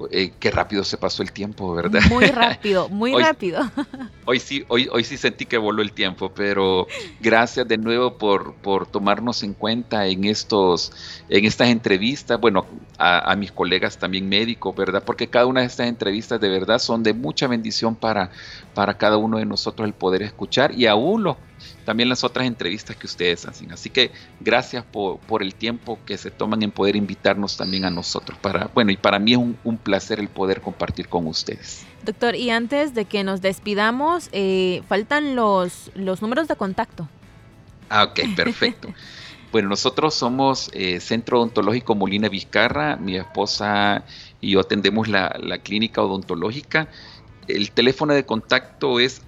Eh, 0.09 0.31
qué 0.39 0.49
rápido 0.49 0.83
se 0.83 0.97
pasó 0.97 1.21
el 1.21 1.31
tiempo, 1.31 1.73
¿verdad? 1.73 2.01
Muy 2.09 2.25
rápido, 2.27 2.89
muy 2.89 3.13
rápido. 3.13 3.61
Hoy 4.25 4.39
sí, 4.39 4.63
hoy, 4.67 4.87
hoy 4.91 5.03
sí 5.03 5.17
sentí 5.17 5.45
que 5.45 5.57
voló 5.57 5.81
el 5.81 5.91
tiempo, 5.91 6.31
pero 6.33 6.87
gracias 7.19 7.67
de 7.67 7.77
nuevo 7.77 8.17
por, 8.17 8.53
por 8.55 8.87
tomarnos 8.87 9.43
en 9.43 9.53
cuenta 9.53 10.07
en 10.07 10.23
estos, 10.25 10.91
en 11.27 11.43
estas 11.45 11.69
entrevistas, 11.69 12.39
bueno, 12.39 12.65
a, 12.97 13.35
mis 13.35 13.51
colegas 13.51 13.97
también 13.97 14.29
médicos, 14.29 14.75
¿verdad? 14.75 15.03
Porque 15.03 15.27
cada 15.27 15.47
una 15.47 15.61
de 15.61 15.67
estas 15.67 15.87
entrevistas 15.87 16.39
de 16.39 16.49
verdad 16.49 16.79
son 16.79 17.03
de 17.03 17.13
mucha 17.13 17.47
bendición 17.47 17.95
para, 17.95 18.31
para 18.73 18.97
cada 18.97 19.17
uno 19.17 19.39
de 19.39 19.45
nosotros 19.45 19.87
el 19.87 19.93
poder 19.93 20.21
escuchar 20.21 20.71
y 20.73 20.85
aún 20.85 21.23
los 21.23 21.37
también 21.85 22.09
las 22.09 22.23
otras 22.23 22.47
entrevistas 22.47 22.95
que 22.95 23.07
ustedes 23.07 23.45
hacen. 23.45 23.71
Así 23.71 23.89
que 23.89 24.11
gracias 24.39 24.83
por, 24.83 25.19
por, 25.19 25.41
el 25.41 25.55
tiempo 25.55 25.99
que 26.05 26.17
se 26.17 26.31
toman 26.31 26.61
en 26.63 26.71
poder 26.71 26.95
invitarnos 26.95 27.57
también 27.57 27.85
a 27.85 27.89
nosotros. 27.89 28.37
Para, 28.39 28.67
bueno, 28.73 28.91
y 28.91 28.97
para 28.97 29.19
mí 29.19 29.33
es 29.33 29.37
un, 29.37 29.77
placer 29.77 30.19
el 30.19 30.27
poder 30.27 30.61
compartir 30.61 31.07
con 31.07 31.27
ustedes. 31.27 31.85
Doctor, 32.05 32.35
y 32.35 32.49
antes 32.49 32.93
de 32.93 33.05
que 33.05 33.23
nos 33.23 33.41
despidamos, 33.41 34.29
eh, 34.31 34.83
faltan 34.87 35.35
los, 35.35 35.91
los 35.95 36.21
números 36.21 36.47
de 36.47 36.55
contacto. 36.55 37.07
Ah, 37.89 38.03
ok, 38.03 38.35
perfecto. 38.35 38.93
bueno, 39.51 39.69
nosotros 39.69 40.13
somos 40.13 40.69
eh, 40.73 40.99
Centro 40.99 41.39
Odontológico 41.39 41.95
Molina 41.95 42.29
Vizcarra, 42.29 42.95
mi 42.95 43.17
esposa 43.17 44.05
y 44.39 44.51
yo 44.51 44.59
atendemos 44.59 45.07
la, 45.07 45.35
la 45.41 45.57
clínica 45.59 46.01
odontológica. 46.01 46.87
El 47.47 47.71
teléfono 47.71 48.13
de 48.13 48.25
contacto 48.25 48.99
es 48.99 49.21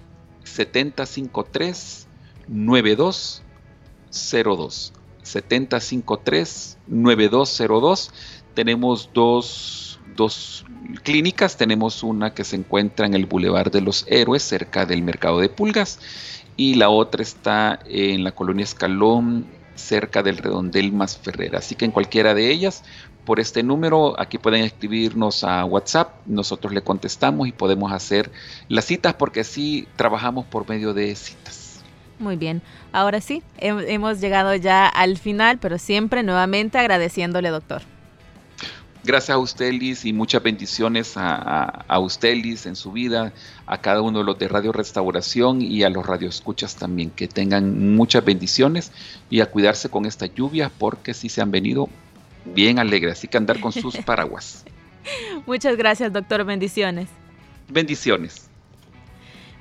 753 0.44 2.06
9202 2.48 4.92
753 5.22 6.78
9202 6.86 8.12
tenemos 8.54 9.10
dos, 9.12 9.98
dos 10.16 10.64
clínicas. 11.02 11.56
Tenemos 11.56 12.02
una 12.02 12.32
que 12.32 12.44
se 12.44 12.56
encuentra 12.56 13.06
en 13.06 13.14
el 13.14 13.26
Boulevard 13.26 13.70
de 13.70 13.80
los 13.80 14.06
Héroes 14.08 14.42
cerca 14.42 14.86
del 14.86 15.02
mercado 15.02 15.40
de 15.40 15.48
pulgas. 15.48 15.98
Y 16.56 16.74
la 16.74 16.88
otra 16.88 17.22
está 17.22 17.80
en 17.84 18.22
la 18.22 18.32
colonia 18.32 18.62
Escalón 18.62 19.46
cerca 19.74 20.22
del 20.22 20.38
redondel 20.38 20.92
más 20.92 21.18
Ferrer 21.18 21.56
así 21.56 21.74
que 21.74 21.84
en 21.84 21.90
cualquiera 21.90 22.32
de 22.32 22.52
ellas 22.52 22.84
por 23.24 23.40
este 23.40 23.64
número 23.64 24.14
aquí 24.20 24.38
pueden 24.38 24.62
escribirnos 24.62 25.42
a 25.42 25.64
WhatsApp. 25.64 26.14
Nosotros 26.26 26.72
le 26.72 26.82
contestamos 26.82 27.48
y 27.48 27.52
podemos 27.52 27.90
hacer 27.90 28.30
las 28.68 28.84
citas 28.84 29.14
porque 29.14 29.40
así 29.40 29.88
trabajamos 29.96 30.46
por 30.46 30.68
medio 30.68 30.94
de 30.94 31.16
citas 31.16 31.63
muy 32.18 32.36
bien, 32.36 32.62
ahora 32.92 33.20
sí, 33.20 33.42
hemos 33.58 34.20
llegado 34.20 34.54
ya 34.54 34.86
al 34.88 35.18
final, 35.18 35.58
pero 35.58 35.78
siempre 35.78 36.22
nuevamente 36.22 36.78
agradeciéndole, 36.78 37.50
doctor. 37.50 37.82
Gracias 39.04 39.34
a 39.34 39.38
usted, 39.38 39.70
Liz, 39.72 40.06
y 40.06 40.14
muchas 40.14 40.42
bendiciones 40.42 41.18
a, 41.18 41.64
a, 41.64 41.98
usted, 41.98 42.36
Liz, 42.36 42.64
en 42.64 42.74
su 42.74 42.90
vida, 42.90 43.34
a 43.66 43.78
cada 43.82 44.00
uno 44.00 44.20
de 44.20 44.24
los 44.24 44.38
de 44.38 44.48
Radio 44.48 44.72
Restauración 44.72 45.60
y 45.60 45.82
a 45.82 45.90
los 45.90 46.06
radioescuchas 46.06 46.76
también. 46.76 47.10
Que 47.10 47.28
tengan 47.28 47.94
muchas 47.94 48.24
bendiciones 48.24 48.92
y 49.28 49.42
a 49.42 49.46
cuidarse 49.50 49.90
con 49.90 50.06
esta 50.06 50.24
lluvia 50.24 50.70
porque 50.78 51.12
sí 51.12 51.28
se 51.28 51.42
han 51.42 51.50
venido 51.50 51.90
bien 52.46 52.78
alegres, 52.78 53.18
así 53.18 53.28
que 53.28 53.36
andar 53.36 53.60
con 53.60 53.72
sus 53.72 53.94
paraguas. 54.06 54.64
Muchas 55.46 55.76
gracias, 55.76 56.10
doctor. 56.10 56.44
Bendiciones. 56.44 57.10
Bendiciones. 57.68 58.48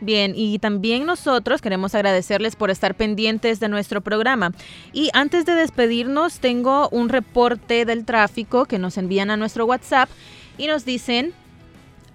Bien, 0.04 0.34
y 0.36 0.60
también 0.60 1.06
nosotros 1.06 1.62
queremos 1.62 1.96
agradecerles 1.96 2.58
por 2.58 2.70
estar 2.70 2.94
pendientes 2.94 3.62
de 3.62 3.70
nuestro 3.70 4.02
programa. 4.02 4.52
Y 4.92 5.10
antes 5.14 5.46
de 5.46 5.54
despedirnos, 5.54 6.40
tengo 6.40 6.90
un 6.90 7.08
reporte 7.08 7.86
del 7.86 8.04
tráfico 8.04 8.66
que 8.66 8.80
nos 8.80 8.98
envían 8.98 9.32
a 9.32 9.38
nuestro 9.38 9.66
WhatsApp 9.66 10.10
y 10.58 10.68
nos 10.68 10.84
dicen, 10.84 11.32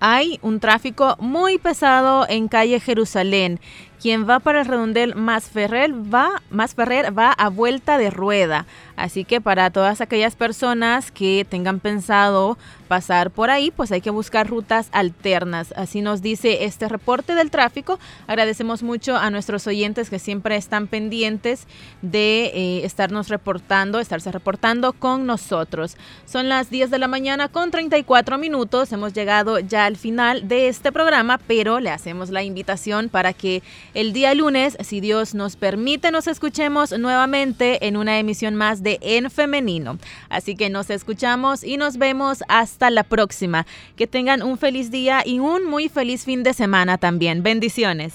hay 0.01 0.39
un 0.43 0.61
tráfico 0.61 1.17
muy 1.19 1.57
pesado 1.57 2.27
en 2.29 2.49
calle 2.49 2.79
Jerusalén. 2.79 3.59
Quien 4.01 4.29
va 4.29 4.39
para 4.39 4.61
el 4.61 4.67
redondel 4.67 5.15
más 5.17 5.51
Ferrer 5.51 5.93
va, 5.93 6.43
más 6.51 6.75
Ferrer 6.75 7.17
va 7.17 7.33
a 7.33 7.49
vuelta 7.49 7.99
de 7.99 8.11
rueda. 8.11 8.67
Así 8.97 9.25
que 9.25 9.41
para 9.41 9.71
todas 9.71 10.01
aquellas 10.01 10.37
personas 10.37 11.11
que 11.11 11.47
tengan 11.49 11.81
pensado 11.81 12.59
pasar 12.89 13.31
por 13.31 13.51
ahí, 13.51 13.71
pues 13.71 13.93
hay 13.93 14.01
que 14.01 14.11
buscar 14.11 14.49
rutas 14.49 14.89
alternas. 14.93 15.73
Así 15.77 16.01
nos 16.01 16.23
dice 16.23 16.65
este 16.65 16.89
reporte 16.89 17.35
del 17.35 17.51
tráfico. 17.51 17.99
Agradecemos 18.27 18.83
mucho 18.83 19.17
a 19.17 19.31
nuestros 19.31 19.67
oyentes 19.67 20.11
que 20.11 20.19
siempre 20.19 20.57
están 20.57 20.89
pendientes 20.89 21.67
de 22.03 22.47
eh, 22.47 22.85
estarnos 22.85 23.29
reportando, 23.29 24.01
estarse 24.01 24.33
reportando 24.33 24.95
con 24.95 25.27
nosotros. 25.27 25.97
Son 26.25 26.49
las 26.49 26.71
10 26.71 26.91
de 26.91 26.99
la 26.99 27.09
mañana 27.09 27.49
con 27.49 27.71
34 27.71 28.39
minutos. 28.39 28.91
Hemos 28.93 29.13
llegado 29.13 29.61
ya 29.61 29.85
al 29.85 29.97
final 29.97 30.49
de 30.49 30.69
este 30.69 30.91
programa, 30.91 31.39
pero 31.47 31.79
le 31.79 31.91
hacemos 31.91 32.31
la 32.31 32.43
invitación 32.43 33.11
para 33.11 33.33
que 33.33 33.63
el 33.95 34.13
día 34.13 34.35
lunes, 34.35 34.77
si 34.81 35.01
Dios 35.01 35.35
nos 35.35 35.57
permite, 35.57 36.11
nos 36.11 36.27
escuchemos 36.27 36.97
nuevamente 36.99 37.87
en 37.87 37.97
una 37.97 38.19
emisión 38.19 38.55
más 38.55 38.83
de 38.83 38.99
En 39.01 39.31
Femenino. 39.31 39.99
Así 40.29 40.57
que 40.57 40.71
nos 40.71 40.91
escuchamos 40.91 41.65
y 41.65 41.77
nos 41.77 41.97
vemos 41.97 42.43
hasta 42.49 42.91
la 42.91 43.05
próxima. 43.05 43.67
Que 43.97 44.07
tengan 44.07 44.43
un 44.43 44.59
feliz 44.59 44.91
día 44.91 45.23
y 45.25 45.39
un 45.39 45.65
muy 45.65 45.89
feliz 45.89 46.25
fin 46.25 46.43
de 46.43 46.53
semana 46.53 46.99
también. 46.99 47.43
Bendiciones. 47.43 48.15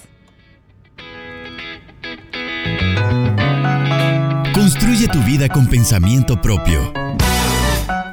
Construye 4.54 5.08
tu 5.08 5.20
vida 5.24 5.50
con 5.50 5.68
pensamiento 5.68 6.40
propio. 6.40 6.94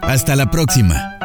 Hasta 0.03 0.35
la 0.35 0.51
próxima. 0.51 1.20